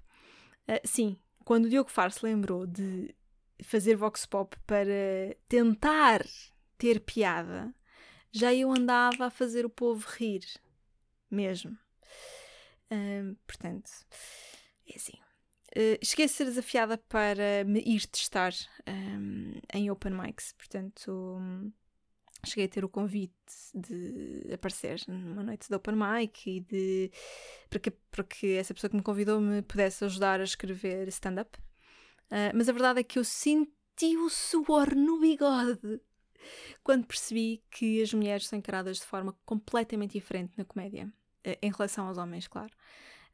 Uh, 0.68 0.80
sim, 0.84 1.18
quando 1.44 1.64
o 1.64 1.68
Diogo 1.68 1.90
Faro 1.90 2.12
se 2.12 2.24
lembrou 2.24 2.66
de 2.68 3.12
fazer 3.64 3.96
Vox 3.96 4.26
Pop 4.26 4.56
para 4.64 5.36
tentar 5.48 6.24
ter 6.78 7.00
piada, 7.00 7.74
já 8.32 8.52
eu 8.52 8.72
andava 8.72 9.26
a 9.26 9.30
fazer 9.30 9.64
o 9.64 9.70
povo 9.70 10.06
rir, 10.08 10.44
mesmo. 11.30 11.76
Portanto, 13.46 13.90
é 14.88 14.96
assim. 14.96 15.16
Uh, 15.74 15.96
cheguei 16.04 16.26
a 16.26 16.28
ser 16.28 16.44
desafiada 16.44 16.98
para 16.98 17.64
me 17.64 17.80
ir 17.80 18.06
testar 18.06 18.52
um, 18.86 19.54
em 19.72 19.90
open 19.90 20.12
mics, 20.12 20.52
portanto 20.52 21.10
um, 21.10 21.72
cheguei 22.44 22.66
a 22.66 22.68
ter 22.68 22.84
o 22.84 22.90
convite 22.90 23.32
de 23.74 24.52
aparecer 24.52 25.00
numa 25.08 25.42
noite 25.42 25.70
de 25.70 25.74
open 25.74 25.94
mic 25.94 26.46
e 26.46 26.60
de 26.60 27.10
para 27.70 27.80
que, 27.80 27.90
para 27.90 28.24
que 28.24 28.52
essa 28.52 28.74
pessoa 28.74 28.90
que 28.90 28.96
me 28.96 29.02
convidou 29.02 29.40
me 29.40 29.62
pudesse 29.62 30.04
ajudar 30.04 30.42
a 30.42 30.44
escrever 30.44 31.08
stand-up. 31.08 31.58
Uh, 32.26 32.52
mas 32.54 32.68
a 32.68 32.72
verdade 32.72 33.00
é 33.00 33.02
que 33.02 33.18
eu 33.18 33.24
senti 33.24 34.14
o 34.18 34.28
suor 34.28 34.94
no 34.94 35.20
bigode 35.20 36.02
quando 36.82 37.06
percebi 37.06 37.62
que 37.70 38.02
as 38.02 38.12
mulheres 38.12 38.46
são 38.46 38.58
encaradas 38.58 38.98
de 38.98 39.04
forma 39.04 39.36
completamente 39.44 40.12
diferente 40.12 40.52
na 40.56 40.64
comédia, 40.64 41.06
uh, 41.46 41.58
em 41.60 41.70
relação 41.70 42.06
aos 42.06 42.18
homens, 42.18 42.46
claro. 42.48 42.72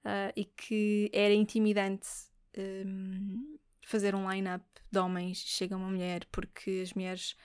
Uh, 0.05 0.33
e 0.37 0.45
que 0.45 1.11
era 1.13 1.35
intimidante 1.35 2.07
um, 2.57 3.59
fazer 3.87 4.15
um 4.15 4.31
line-up 4.31 4.65
de 4.91 4.99
homens, 4.99 5.39
chega 5.39 5.77
uma 5.77 5.89
mulher, 5.89 6.27
porque 6.31 6.81
as 6.83 6.93
mulheres. 6.93 7.37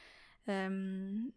Um, 0.48 1.32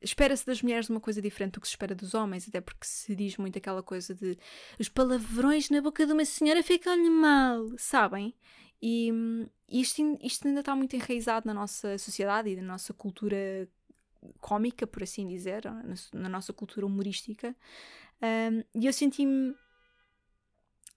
espera-se 0.00 0.44
das 0.44 0.62
mulheres 0.62 0.90
uma 0.90 1.00
coisa 1.00 1.22
diferente 1.22 1.54
do 1.54 1.60
que 1.60 1.68
se 1.68 1.74
espera 1.74 1.94
dos 1.94 2.14
homens, 2.14 2.48
até 2.48 2.60
porque 2.60 2.86
se 2.86 3.14
diz 3.14 3.36
muito 3.36 3.56
aquela 3.56 3.82
coisa 3.82 4.14
de 4.14 4.36
os 4.78 4.88
palavrões 4.88 5.70
na 5.70 5.80
boca 5.80 6.04
de 6.04 6.12
uma 6.12 6.24
senhora 6.24 6.62
ficam-lhe 6.62 7.08
mal, 7.08 7.66
sabem? 7.78 8.34
E 8.82 9.12
isto, 9.68 10.18
isto 10.20 10.48
ainda 10.48 10.60
está 10.60 10.74
muito 10.74 10.96
enraizado 10.96 11.46
na 11.46 11.54
nossa 11.54 11.96
sociedade 11.98 12.50
e 12.50 12.56
na 12.56 12.62
nossa 12.62 12.92
cultura 12.92 13.68
cómica, 14.40 14.86
por 14.86 15.02
assim 15.02 15.26
dizer, 15.26 15.64
na, 16.12 16.28
nossa 16.28 16.52
cultura 16.52 16.86
humorística. 16.86 17.54
Um, 18.22 18.62
e 18.80 18.86
eu 18.86 18.92
senti-me. 18.92 19.54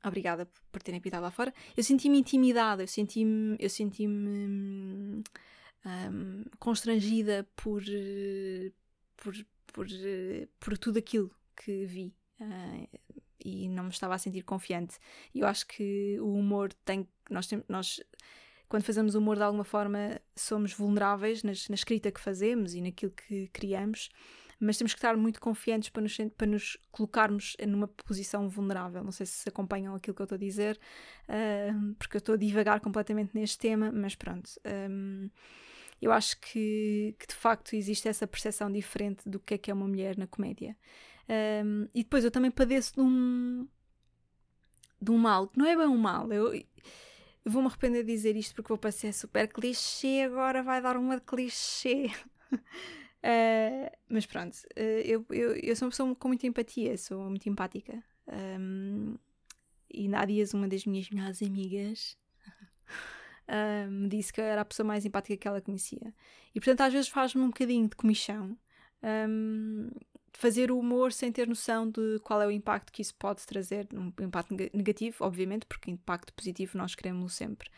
Obrigada 0.03 0.47
por 0.71 0.81
terem 0.83 1.01
pitado 1.01 1.23
lá 1.23 1.31
fora. 1.31 1.53
Eu 1.75 1.83
senti-me 1.83 2.19
intimidada, 2.19 2.83
eu 2.83 2.87
senti-me 2.87 3.57
eu 3.59 3.69
senti-me 3.69 5.23
um, 5.85 6.43
constrangida 6.59 7.47
por, 7.55 7.81
por, 9.17 9.33
por, 9.73 9.87
por 10.59 10.77
tudo 10.77 10.99
aquilo 10.99 11.31
que 11.55 11.85
vi. 11.85 12.13
Uh, 12.39 12.87
e 13.43 13.69
não 13.69 13.83
me 13.85 13.89
estava 13.91 14.15
a 14.15 14.17
sentir 14.17 14.41
confiante. 14.41 14.97
Eu 15.33 15.47
acho 15.47 15.67
que 15.67 16.19
o 16.19 16.33
humor 16.33 16.73
tem. 16.83 17.07
Nós, 17.29 17.47
tem, 17.47 17.63
nós 17.69 18.01
quando 18.67 18.83
fazemos 18.83 19.15
humor 19.15 19.35
de 19.35 19.43
alguma 19.43 19.63
forma, 19.63 20.19
somos 20.35 20.73
vulneráveis 20.73 21.43
nas, 21.43 21.69
na 21.69 21.75
escrita 21.75 22.11
que 22.11 22.19
fazemos 22.19 22.73
e 22.73 22.81
naquilo 22.81 23.11
que 23.11 23.47
criamos, 23.49 24.09
mas 24.59 24.77
temos 24.77 24.93
que 24.93 24.97
estar 24.97 25.15
muito 25.17 25.39
confiantes 25.39 25.89
para 25.89 26.01
nos, 26.01 26.17
para 26.37 26.47
nos 26.47 26.77
colocarmos 26.91 27.55
numa 27.67 27.87
posição 27.87 28.47
vulnerável. 28.47 29.03
Não 29.03 29.11
sei 29.11 29.25
se 29.25 29.47
acompanham 29.47 29.93
aquilo 29.93 30.15
que 30.15 30.21
eu 30.21 30.25
estou 30.25 30.35
a 30.35 30.39
dizer, 30.39 30.79
uh, 31.29 31.93
porque 31.95 32.17
eu 32.17 32.19
estou 32.19 32.35
a 32.35 32.37
divagar 32.37 32.79
completamente 32.79 33.31
neste 33.33 33.57
tema, 33.57 33.91
mas 33.91 34.15
pronto. 34.15 34.49
Um, 34.89 35.29
eu 36.01 36.11
acho 36.11 36.39
que, 36.39 37.15
que 37.19 37.27
de 37.27 37.35
facto 37.35 37.75
existe 37.75 38.07
essa 38.07 38.27
percepção 38.27 38.71
diferente 38.71 39.27
do 39.27 39.39
que 39.39 39.55
é 39.55 39.57
que 39.57 39.71
é 39.71 39.73
uma 39.73 39.87
mulher 39.87 40.17
na 40.17 40.27
comédia. 40.27 40.75
Um, 41.63 41.87
e 41.93 42.03
depois 42.03 42.23
eu 42.23 42.31
também 42.31 42.51
padeço 42.51 42.93
de 42.95 43.01
um, 43.01 43.67
de 45.01 45.11
um 45.11 45.17
mal, 45.17 45.47
que 45.47 45.57
não 45.57 45.65
é 45.65 45.75
bem 45.75 45.87
um 45.87 45.97
mal. 45.97 46.31
Eu, 46.31 46.53
vou-me 47.45 47.67
arrepender 47.67 48.03
de 48.03 48.11
dizer 48.11 48.35
isto 48.35 48.55
porque 48.55 48.69
vou 48.69 48.77
parecer 48.77 49.13
super 49.13 49.47
clichê, 49.47 50.23
agora 50.25 50.63
vai 50.63 50.81
dar 50.81 50.97
uma 50.97 51.17
de 51.17 51.21
clichê. 51.21 52.09
uh, 52.51 53.91
mas 54.09 54.25
pronto, 54.25 54.55
uh, 54.55 55.01
eu, 55.03 55.25
eu, 55.29 55.55
eu 55.55 55.75
sou 55.75 55.85
uma 55.85 55.91
pessoa 55.91 56.15
com 56.15 56.27
muita 56.27 56.47
empatia, 56.47 56.97
sou 56.97 57.29
muito 57.29 57.47
empática. 57.47 58.03
Um, 58.27 59.15
e 59.93 60.13
há 60.13 60.25
dias 60.25 60.53
uma 60.53 60.67
das 60.67 60.85
minhas 60.85 61.09
melhores 61.09 61.41
amigas 61.43 62.17
uh, 63.47 63.89
me 63.91 64.09
disse 64.09 64.33
que 64.33 64.41
era 64.41 64.61
a 64.61 64.65
pessoa 64.65 64.85
mais 64.85 65.05
empática 65.05 65.37
que 65.37 65.47
ela 65.47 65.61
conhecia. 65.61 66.13
E 66.53 66.59
portanto 66.59 66.81
às 66.81 66.93
vezes 66.93 67.07
faz-me 67.07 67.41
um 67.41 67.47
bocadinho 67.47 67.87
de 67.87 67.95
comichão. 67.95 68.57
Um, 69.03 69.91
fazer 70.37 70.71
o 70.71 70.77
humor 70.77 71.11
sem 71.11 71.31
ter 71.31 71.47
noção 71.47 71.89
de 71.89 72.19
qual 72.23 72.41
é 72.41 72.47
o 72.47 72.51
impacto 72.51 72.91
que 72.91 73.01
isso 73.01 73.15
pode 73.15 73.45
trazer, 73.45 73.87
um 73.93 74.11
impacto 74.23 74.53
negativo, 74.73 75.17
obviamente, 75.21 75.65
porque 75.65 75.89
impacto 75.89 76.33
positivo 76.33 76.77
nós 76.77 76.95
queremos 76.95 77.33
sempre. 77.33 77.69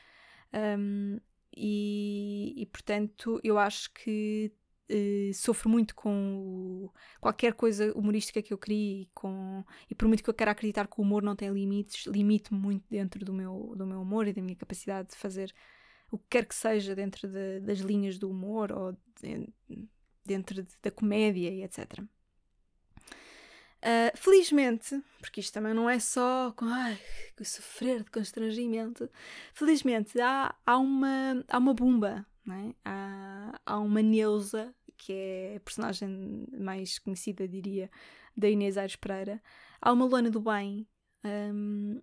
Um, 0.54 1.20
e, 1.56 2.54
e, 2.56 2.66
portanto, 2.68 3.40
eu 3.44 3.58
acho 3.58 3.92
que 3.94 4.52
uh, 4.90 5.34
sofro 5.34 5.70
muito 5.70 5.96
com 5.96 6.38
o, 6.38 6.94
qualquer 7.20 7.54
coisa 7.54 7.92
humorística 7.94 8.42
que 8.42 8.54
eu 8.54 8.58
crie 8.58 9.10
com, 9.14 9.64
e 9.90 9.96
por 9.96 10.08
muito 10.08 10.24
que 10.24 10.30
eu 10.30 10.34
quero 10.34 10.52
acreditar 10.52 10.88
que 10.88 11.00
o 11.00 11.04
humor 11.04 11.24
não 11.24 11.36
tem 11.36 11.50
limites, 11.52 12.06
limito-me 12.06 12.60
muito 12.60 12.86
dentro 12.90 13.24
do 13.26 13.34
meu, 13.34 13.74
do 13.76 13.86
meu 13.86 14.02
humor 14.02 14.28
e 14.28 14.34
da 14.34 14.42
minha 14.42 14.56
capacidade 14.56 15.10
de 15.10 15.16
fazer 15.16 15.54
o 16.12 16.18
que 16.18 16.26
quer 16.30 16.46
que 16.46 16.56
seja 16.56 16.96
dentro 16.96 17.28
de, 17.28 17.60
das 17.60 17.80
linhas 17.80 18.18
do 18.18 18.30
humor 18.30 18.72
ou 18.72 18.98
de, 19.22 19.50
dentro 20.26 20.64
de, 20.64 20.74
da 20.82 20.92
comédia 20.92 21.50
e 21.50 21.64
etc. 21.64 22.04
Uh, 23.88 24.12
felizmente, 24.18 25.02
porque 25.22 25.40
isto 25.40 25.54
também 25.54 25.74
não 25.74 25.90
é 25.90 25.98
só 25.98 26.52
com 26.58 26.66
ai, 26.66 27.00
sofrer 27.42 28.04
de 28.04 28.12
constrangimento, 28.12 29.10
felizmente 29.54 30.20
há, 30.20 30.54
há, 30.66 30.78
uma, 30.78 31.42
há 31.48 31.58
uma 31.58 31.74
Bumba, 31.74 32.26
é? 32.50 32.74
há, 32.84 33.58
há 33.66 33.80
uma 33.80 34.02
Neuza, 34.02 34.76
que 34.98 35.14
é 35.14 35.54
a 35.56 35.60
personagem 35.62 36.46
mais 36.60 37.00
conhecida, 37.00 37.48
diria, 37.48 37.90
da 38.36 38.50
Inês 38.50 38.78
Aires 38.78 38.98
Pereira, 38.98 39.42
há 39.82 39.94
uma 39.94 40.04
Luana 40.04 40.30
do 40.30 40.42
Bem, 40.42 40.86
um, 41.24 42.02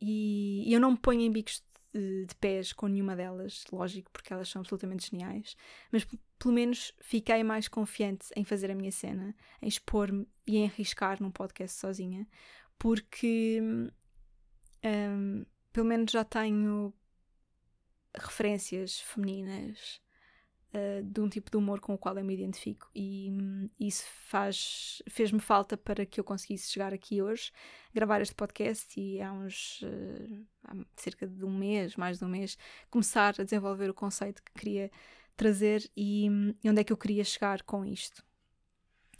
e, 0.00 0.62
e 0.64 0.72
eu 0.72 0.78
não 0.78 0.92
me 0.92 0.98
ponho 0.98 1.22
em 1.22 1.32
bicos 1.32 1.60
de, 1.96 2.26
de, 2.26 2.34
pés 2.36 2.72
com 2.72 2.86
nenhuma 2.86 3.16
delas, 3.16 3.64
lógico, 3.72 4.10
porque 4.10 4.32
elas 4.32 4.48
são 4.48 4.60
absolutamente 4.60 5.10
geniais, 5.10 5.56
mas 5.90 6.06
pelo 6.38 6.54
menos 6.54 6.92
fiquei 7.00 7.42
mais 7.42 7.68
confiante 7.68 8.28
em 8.36 8.44
fazer 8.44 8.70
a 8.70 8.74
minha 8.74 8.92
cena, 8.92 9.34
em 9.62 9.68
expor-me 9.68 10.28
e 10.46 10.58
em 10.58 10.66
arriscar 10.66 11.22
num 11.22 11.30
podcast 11.30 11.78
sozinha, 11.78 12.26
porque 12.78 13.60
um, 14.84 15.44
pelo 15.72 15.86
menos 15.86 16.12
já 16.12 16.24
tenho 16.24 16.92
referências 18.14 19.00
femininas 19.00 20.00
uh, 20.74 21.02
de 21.02 21.20
um 21.20 21.28
tipo 21.28 21.50
de 21.50 21.56
humor 21.56 21.80
com 21.80 21.94
o 21.94 21.98
qual 21.98 22.16
eu 22.18 22.24
me 22.24 22.34
identifico 22.34 22.88
e 22.94 23.30
um, 23.30 23.68
isso 23.78 24.04
faz 24.26 25.02
fez-me 25.08 25.40
falta 25.40 25.76
para 25.76 26.06
que 26.06 26.20
eu 26.20 26.24
conseguisse 26.24 26.72
chegar 26.72 26.92
aqui 26.92 27.22
hoje 27.22 27.52
gravar 27.94 28.20
este 28.20 28.34
podcast 28.34 28.98
e 29.00 29.20
há 29.20 29.32
uns 29.32 29.82
uh, 29.82 30.46
há 30.64 30.74
cerca 30.96 31.26
de 31.26 31.44
um 31.44 31.56
mês 31.56 31.96
mais 31.96 32.18
de 32.18 32.24
um 32.24 32.28
mês 32.28 32.56
começar 32.90 33.34
a 33.38 33.44
desenvolver 33.44 33.90
o 33.90 33.94
conceito 33.94 34.42
que 34.42 34.52
queria 34.52 34.90
trazer 35.36 35.88
e, 35.96 36.26
e 36.64 36.70
onde 36.70 36.80
é 36.80 36.84
que 36.84 36.92
eu 36.92 36.96
queria 36.96 37.22
chegar 37.22 37.62
com 37.62 37.84
isto. 37.84 38.24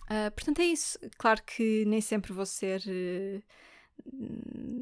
Uh, 0.05 0.31
portanto, 0.35 0.61
é 0.61 0.65
isso. 0.65 0.99
Claro 1.19 1.43
que 1.43 1.85
nem 1.85 2.01
sempre 2.01 2.33
vou 2.33 2.47
ser 2.47 2.81
uh, 2.81 3.43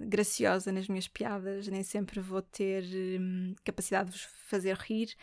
graciosa 0.06 0.70
nas 0.70 0.88
minhas 0.88 1.08
piadas, 1.08 1.66
nem 1.68 1.82
sempre 1.82 2.20
vou 2.20 2.42
ter 2.42 2.84
um, 3.20 3.54
capacidade 3.64 4.10
de 4.10 4.18
vos 4.18 4.28
fazer 4.46 4.76
rir, 4.76 5.14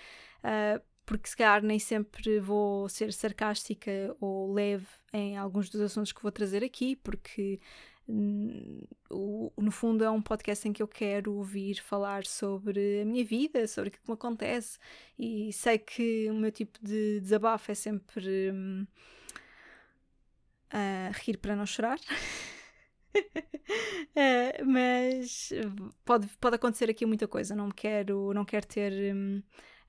uh, 0.43 0.81
porque 1.05 1.29
se 1.29 1.35
calhar 1.35 1.63
nem 1.63 1.79
sempre 1.79 2.39
vou 2.39 2.87
ser 2.89 3.11
sarcástica 3.13 4.15
ou 4.19 4.53
leve 4.53 4.87
em 5.13 5.37
alguns 5.37 5.69
dos 5.69 5.81
assuntos 5.81 6.11
que 6.11 6.21
vou 6.21 6.31
trazer 6.31 6.63
aqui, 6.63 6.95
porque 6.95 7.59
no 8.07 9.71
fundo 9.71 10.03
é 10.03 10.09
um 10.09 10.21
podcast 10.21 10.67
em 10.67 10.73
que 10.73 10.83
eu 10.83 10.87
quero 10.87 11.33
ouvir 11.33 11.75
falar 11.81 12.25
sobre 12.25 13.01
a 13.01 13.05
minha 13.05 13.23
vida, 13.23 13.67
sobre 13.67 13.89
o 13.89 13.91
que 13.91 13.99
me 14.07 14.13
acontece 14.13 14.77
e 15.17 15.53
sei 15.53 15.77
que 15.77 16.29
o 16.29 16.33
meu 16.33 16.51
tipo 16.51 16.77
de 16.81 17.19
desabafo 17.21 17.71
é 17.71 17.75
sempre 17.75 18.51
um, 18.51 18.85
uh, 20.73 21.11
rir 21.23 21.37
para 21.37 21.55
não 21.55 21.65
chorar. 21.65 21.99
uh, 23.15 24.65
mas 24.65 25.51
pode, 26.03 26.27
pode 26.39 26.55
acontecer 26.55 26.89
aqui 26.89 27.05
muita 27.05 27.27
coisa. 27.27 27.55
Não 27.55 27.71
quero, 27.71 28.33
não 28.33 28.43
quero 28.43 28.65
ter 28.67 29.15
um, 29.15 29.41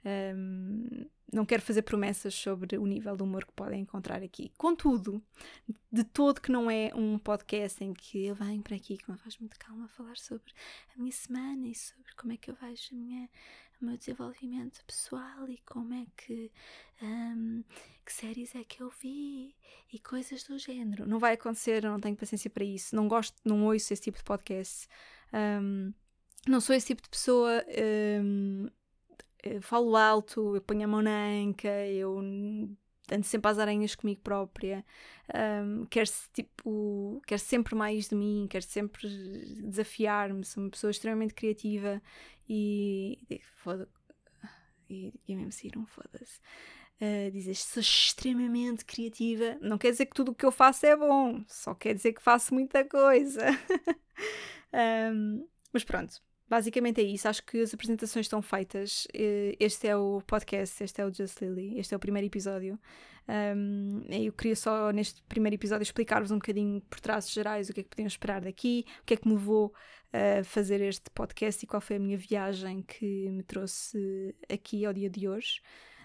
um, 0.05 1.07
não 1.33 1.47
quero 1.47 1.63
fazer 1.63 1.83
promessas 1.83 2.35
sobre 2.35 2.77
o 2.77 2.87
nível 2.87 3.17
de 3.17 3.23
humor 3.23 3.47
que 3.47 3.53
podem 3.53 3.81
encontrar 3.81 4.23
aqui. 4.23 4.53
Contudo, 4.59 5.23
de 5.91 6.05
todo 6.05 6.41
que 6.41 6.53
não 6.53 6.71
é 6.71 6.91
um 6.95 7.19
podcast 7.19 7.83
em 7.83 7.95
que 7.95 8.27
eu 8.27 8.35
venho 8.35 8.63
para 8.63 8.77
aqui 8.77 8.99
com 8.99 9.13
uma 9.13 9.19
voz 9.19 9.39
muito 9.39 9.59
calma 9.59 9.87
a 9.87 9.89
falar 9.89 10.17
sobre 10.19 10.53
a 10.95 10.99
minha 10.99 11.13
semana 11.13 11.67
e 11.67 11.75
sobre 11.75 12.13
como 12.17 12.35
é 12.35 12.37
que 12.37 12.51
eu 12.51 12.55
vejo 12.55 12.89
a 12.93 12.95
minha, 12.95 13.31
o 13.81 13.85
meu 13.87 13.97
desenvolvimento 13.97 14.85
pessoal 14.85 15.49
e 15.49 15.57
como 15.65 15.95
é 15.95 16.07
que 16.19 16.53
um, 17.01 17.65
que 18.05 18.13
séries 18.13 18.55
é 18.55 18.63
que 18.63 18.83
eu 18.83 18.91
vi 18.91 19.57
e 19.91 19.99
coisas 19.99 20.45
do 20.45 20.59
género. 20.59 21.09
Não 21.09 21.19
vai 21.19 21.33
acontecer, 21.33 21.83
eu 21.83 21.91
não 21.93 22.01
tenho 22.01 22.17
paciência 22.17 22.51
para 22.51 22.65
isso. 22.65 22.95
Não 22.95 23.09
gosto, 23.09 23.37
não 23.43 23.65
ouço 23.65 23.91
esse 23.93 24.03
tipo 24.03 24.19
de 24.19 24.25
podcast. 24.25 24.87
Um, 25.33 25.95
não 26.47 26.61
sou 26.61 26.77
esse 26.77 26.89
tipo 26.89 27.01
de 27.01 27.09
pessoa. 27.09 27.65
Um, 28.23 28.69
eu 29.43 29.63
falo 29.63 29.97
alto, 29.97 30.57
eu 30.57 30.61
ponho 30.63 30.85
a 30.85 30.89
mão 30.89 31.03
na 31.03 31.27
anca, 31.27 31.87
eu 31.87 32.19
ando 32.19 33.25
sempre 33.25 33.51
às 33.51 33.59
aranhas 33.59 33.95
comigo 33.95 34.21
própria, 34.23 34.85
um, 35.65 35.85
quero, 35.87 36.09
tipo, 36.33 37.21
quero 37.27 37.41
sempre 37.41 37.75
mais 37.75 38.09
de 38.09 38.15
mim, 38.15 38.47
quero 38.49 38.65
sempre 38.65 39.09
desafiar-me, 39.63 40.45
sou 40.45 40.63
uma 40.63 40.71
pessoa 40.71 40.91
extremamente 40.91 41.35
criativa 41.35 42.01
e. 42.49 43.19
Foda 43.57 43.89
e, 44.93 45.13
mesmo 45.29 45.49
assim, 45.49 45.71
não 45.75 45.87
foda-se. 45.87 46.39
Uh, 47.01 47.31
dizes 47.33 47.65
sou 47.65 47.81
extremamente 47.81 48.85
criativa, 48.85 49.59
não 49.61 49.77
quer 49.77 49.91
dizer 49.91 50.07
que 50.07 50.15
tudo 50.15 50.31
o 50.31 50.35
que 50.35 50.47
eu 50.47 50.53
faço 50.53 50.87
é 50.87 50.95
bom, 50.95 51.43
só 51.49 51.75
quer 51.75 51.95
dizer 51.95 52.13
que 52.13 52.23
faço 52.23 52.55
muita 52.55 52.85
coisa. 52.85 53.45
um, 55.13 55.49
mas 55.73 55.83
pronto, 55.83 56.23
basicamente 56.53 57.01
é 57.01 57.05
isso. 57.05 57.27
Acho 57.27 57.43
que 57.45 57.63
as 57.63 57.73
apresentações 57.73 58.27
estão 58.27 58.43
feitas. 58.43 59.09
Este 59.59 59.89
é 59.89 59.97
o 59.97 60.21
podcast, 60.27 60.85
este 60.85 61.01
é 61.01 61.07
o 61.07 61.11
Just 61.13 61.41
Lily, 61.41 61.79
este 61.79 61.95
é 61.95 61.97
o 61.97 62.01
primeiro 62.01 62.27
episódio. 62.27 62.79
Um, 63.27 64.03
eu 64.11 64.35
queria 64.35 64.55
só, 64.55 64.91
neste 64.91 65.23
primeiro 65.23 65.55
episódio, 65.55 65.83
explicar-vos 65.83 66.31
um 66.31 66.37
bocadinho 66.37 66.83
por 66.83 67.01
traços 67.01 67.33
gerais 67.33 67.71
o 67.71 67.73
que 67.73 67.81
é 67.81 67.83
que 67.83 67.89
podiam 67.89 68.07
esperar 68.07 68.43
daqui, 68.43 68.85
o 69.01 69.07
que 69.07 69.15
é 69.15 69.17
que 69.17 69.27
me 69.27 69.33
levou 69.33 69.73
a 70.13 70.45
fazer 70.45 70.83
este 70.83 71.09
podcast 71.13 71.65
e 71.65 71.67
qual 71.67 71.81
foi 71.81 71.97
a 71.97 71.99
minha 71.99 72.19
viagem 72.19 72.83
que 72.83 73.31
me 73.31 73.43
trouxe 73.43 74.35
aqui 74.53 74.85
ao 74.85 74.93
dia 74.93 75.09
de 75.09 75.27
hoje. 75.27 75.63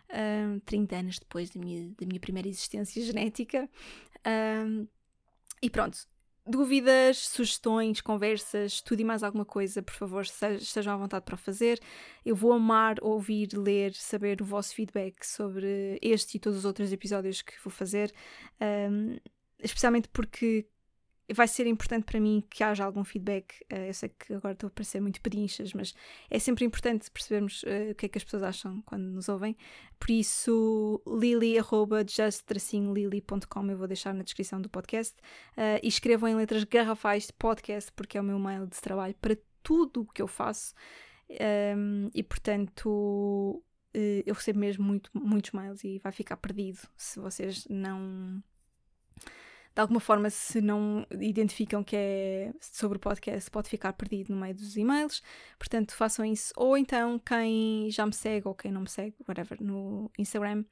Um, 0.10 0.60
30 0.60 0.96
anos 0.96 1.20
depois 1.20 1.50
da 1.50 1.60
minha, 1.60 1.90
da 2.00 2.06
minha 2.06 2.22
primeira 2.22 2.48
existência 2.48 3.02
genética. 3.04 3.70
Um, 4.26 4.88
e 5.62 5.70
pronto, 5.70 5.98
dúvidas, 6.48 7.18
sugestões, 7.30 8.02
conversas, 8.02 8.82
tudo 8.82 9.02
e 9.02 9.04
mais 9.04 9.24
alguma 9.24 9.46
coisa, 9.46 9.82
por 9.82 9.94
favor, 9.94 10.24
estejam 10.24 10.94
à 10.94 10.98
vontade 10.98 11.26
para 11.26 11.38
fazer. 11.38 11.80
Eu 12.26 12.36
vou 12.36 12.54
amar 12.54 12.98
ouvir, 13.02 13.50
ler, 13.54 13.94
saber 13.94 14.42
o 14.42 14.46
vosso 14.46 14.74
feedback 14.74 15.26
sobre 15.26 16.00
este 16.02 16.38
e 16.38 16.40
todos 16.40 16.60
os 16.60 16.66
outros 16.66 16.92
episódios 16.92 17.42
que 17.42 17.54
vou 17.64 17.72
fazer, 17.72 18.14
um, 18.62 19.18
especialmente 19.60 20.08
porque 20.10 20.68
vai 21.34 21.48
ser 21.48 21.66
importante 21.68 22.06
para 22.06 22.20
mim 22.20 22.44
que 22.50 22.64
haja 22.64 22.84
algum 22.86 23.04
feedback. 23.04 23.62
Uh, 23.72 23.86
eu 23.88 23.94
sei 23.94 24.10
que 24.10 24.34
agora 24.34 24.54
estou 24.54 24.68
a 24.68 24.72
parecer 24.72 25.00
muito 25.02 25.22
pedinchas, 25.22 25.74
mas 25.74 25.94
é 26.30 26.40
sempre 26.40 26.64
importante 26.64 27.12
percebermos 27.12 27.64
uh, 27.64 27.92
o 27.92 27.96
que 27.96 28.06
é 28.06 28.10
que 28.10 28.18
as 28.18 28.24
pessoas 28.24 28.44
acham 28.44 28.82
quando 28.86 29.04
nos 29.04 29.28
ouvem. 29.28 29.58
Por 30.00 30.12
isso, 30.12 31.02
lily.just-lily.com 31.06 33.70
eu 33.70 33.78
vou 33.78 33.88
deixar 33.88 34.14
na 34.14 34.24
descrição 34.24 34.62
do 34.62 34.70
podcast. 34.70 35.18
Uh, 35.58 35.84
e 35.84 35.88
escrevam 35.88 36.30
em 36.30 36.36
letras 36.36 36.64
garrafais 36.64 37.28
de 37.28 37.34
podcast, 37.34 37.92
porque 37.92 38.18
é 38.18 38.22
o 38.22 38.24
meu 38.24 38.40
mail 38.40 38.66
de 38.66 38.80
trabalho 38.80 39.16
para 39.20 39.38
tudo 39.62 40.02
o 40.02 40.06
que 40.06 40.22
eu 40.22 40.28
faço. 40.28 40.74
Um, 41.76 42.10
e 42.14 42.24
portanto, 42.24 43.62
eu 43.94 44.34
recebo 44.34 44.60
mesmo 44.60 44.86
muito, 44.86 45.12
muitos 45.14 45.52
mails 45.52 45.84
e 45.84 46.00
vai 46.00 46.14
ficar 46.14 46.38
perdido 46.38 46.80
se 46.96 47.20
vocês 47.20 47.68
não 47.70 48.42
de 49.78 49.82
alguma 49.82 50.00
forma, 50.00 50.28
se 50.32 50.60
não 50.60 51.06
identificam 51.22 51.84
que 51.84 51.96
é 51.96 52.52
sobre 52.60 52.98
o 52.98 53.00
podcast, 53.00 53.52
pode 53.52 53.70
ficar 53.70 53.94
perdido 53.94 54.34
no 54.34 54.42
meio 54.42 54.56
dos 54.56 54.76
e-mails. 54.76 55.22
Portanto, 55.60 55.94
façam 55.94 56.26
isso. 56.26 56.52
Ou 56.58 56.76
então, 56.76 57.20
quem 57.20 57.88
já 57.92 58.04
me 58.04 58.12
segue 58.12 58.48
ou 58.48 58.56
quem 58.56 58.72
não 58.72 58.82
me 58.82 58.90
segue, 58.90 59.16
whatever, 59.28 59.62
no 59.62 60.10
Instagram, 60.18 60.66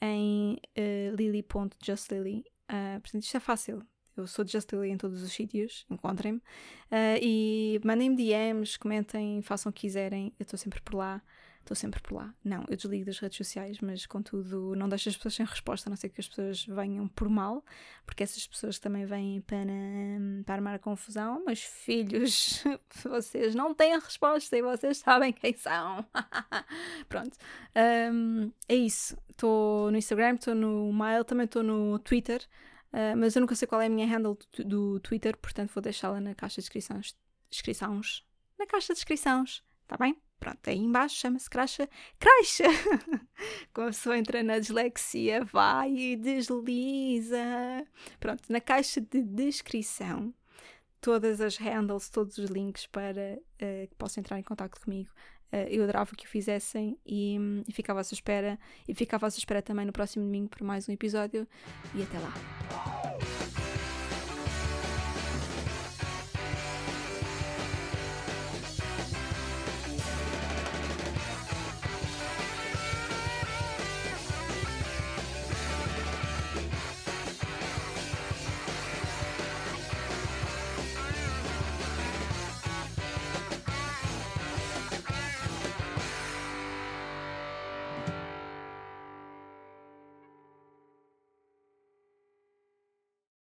em 0.00 0.54
uh, 0.54 1.14
lily.justlily. 1.14 2.46
Uh, 2.70 2.98
portanto, 3.02 3.24
isto 3.24 3.36
é 3.36 3.40
fácil. 3.40 3.82
Eu 4.16 4.26
sou 4.26 4.48
Just 4.48 4.72
Lily 4.72 4.88
em 4.88 4.96
todos 4.96 5.22
os 5.22 5.30
sítios, 5.30 5.84
encontrem-me. 5.90 6.38
Uh, 6.38 7.20
e 7.20 7.78
mandem-me 7.84 8.16
DMs, 8.16 8.78
comentem, 8.78 9.42
façam 9.42 9.68
o 9.68 9.72
que 9.74 9.82
quiserem, 9.82 10.32
eu 10.38 10.44
estou 10.44 10.58
sempre 10.58 10.80
por 10.80 10.94
lá 10.94 11.22
estou 11.66 11.74
sempre 11.74 12.00
por 12.00 12.14
lá. 12.14 12.32
Não, 12.44 12.64
eu 12.68 12.76
desligo 12.76 13.04
das 13.04 13.18
redes 13.18 13.36
sociais, 13.36 13.80
mas 13.80 14.06
contudo 14.06 14.74
não 14.76 14.88
deixo 14.88 15.08
as 15.08 15.16
pessoas 15.16 15.34
sem 15.34 15.44
resposta, 15.44 15.88
a 15.88 15.90
não 15.90 15.96
ser 15.96 16.08
que 16.08 16.20
as 16.20 16.28
pessoas 16.28 16.64
venham 16.64 17.08
por 17.08 17.28
mal, 17.28 17.64
porque 18.06 18.22
essas 18.22 18.46
pessoas 18.46 18.78
também 18.78 19.04
vêm 19.04 19.40
para, 19.40 19.66
para 20.44 20.54
armar 20.54 20.78
confusão. 20.78 21.42
Mas 21.44 21.62
filhos, 21.62 22.62
vocês 23.02 23.54
não 23.54 23.74
têm 23.74 23.94
a 23.94 23.98
resposta 23.98 24.56
e 24.56 24.62
vocês 24.62 24.98
sabem 24.98 25.32
quem 25.32 25.52
são. 25.54 26.06
Pronto, 27.08 27.36
um, 28.12 28.52
é 28.68 28.74
isso. 28.76 29.18
Estou 29.28 29.90
no 29.90 29.98
Instagram, 29.98 30.34
estou 30.34 30.54
no 30.54 30.92
mail, 30.92 31.24
também 31.24 31.44
estou 31.44 31.62
no 31.62 31.98
Twitter. 31.98 32.40
Uh, 32.92 33.16
mas 33.16 33.34
eu 33.34 33.40
nunca 33.40 33.54
sei 33.54 33.66
qual 33.66 33.80
é 33.80 33.86
a 33.86 33.90
minha 33.90 34.06
handle 34.06 34.38
do, 34.56 34.64
do 34.64 35.00
Twitter, 35.00 35.36
portanto 35.36 35.70
vou 35.74 35.82
deixá-la 35.82 36.20
na 36.20 36.34
caixa 36.34 36.62
de 36.62 36.68
descrições 36.68 37.14
na 38.58 38.66
caixa 38.66 38.92
de 38.92 38.94
descrições, 38.94 39.62
tá 39.86 39.96
bem? 39.96 40.16
Pronto, 40.38 40.68
aí 40.68 40.78
embaixo 40.78 41.16
chama-se 41.16 41.48
cracha. 41.48 41.88
Cracha! 42.18 42.64
Como 43.72 43.88
a 43.88 43.90
pessoa 43.90 44.18
entra 44.18 44.42
na 44.42 44.58
dislexia, 44.58 45.44
vai 45.44 45.92
e 45.92 46.16
desliza. 46.16 47.86
Pronto, 48.20 48.42
na 48.50 48.60
caixa 48.60 49.00
de 49.00 49.22
descrição, 49.22 50.32
todas 51.00 51.40
as 51.40 51.56
handles, 51.56 52.08
todos 52.10 52.38
os 52.38 52.50
links 52.50 52.86
para 52.86 53.38
uh, 53.38 53.88
que 53.88 53.94
possam 53.96 54.20
entrar 54.20 54.38
em 54.38 54.42
contato 54.42 54.80
comigo. 54.80 55.10
Uh, 55.52 55.68
eu 55.68 55.84
adorava 55.84 56.14
que 56.16 56.26
o 56.26 56.28
fizessem 56.28 56.98
e, 57.06 57.38
e 57.66 57.72
ficava 57.72 58.00
à 58.00 58.04
sua 58.04 58.14
espera. 58.14 58.58
E 58.86 58.94
ficava 58.94 59.26
à 59.26 59.30
sua 59.30 59.38
espera 59.38 59.62
também 59.62 59.86
no 59.86 59.92
próximo 59.92 60.24
domingo 60.24 60.48
por 60.48 60.62
mais 60.62 60.88
um 60.88 60.92
episódio. 60.92 61.46
E 61.94 62.02
até 62.02 62.18
lá. 62.18 63.05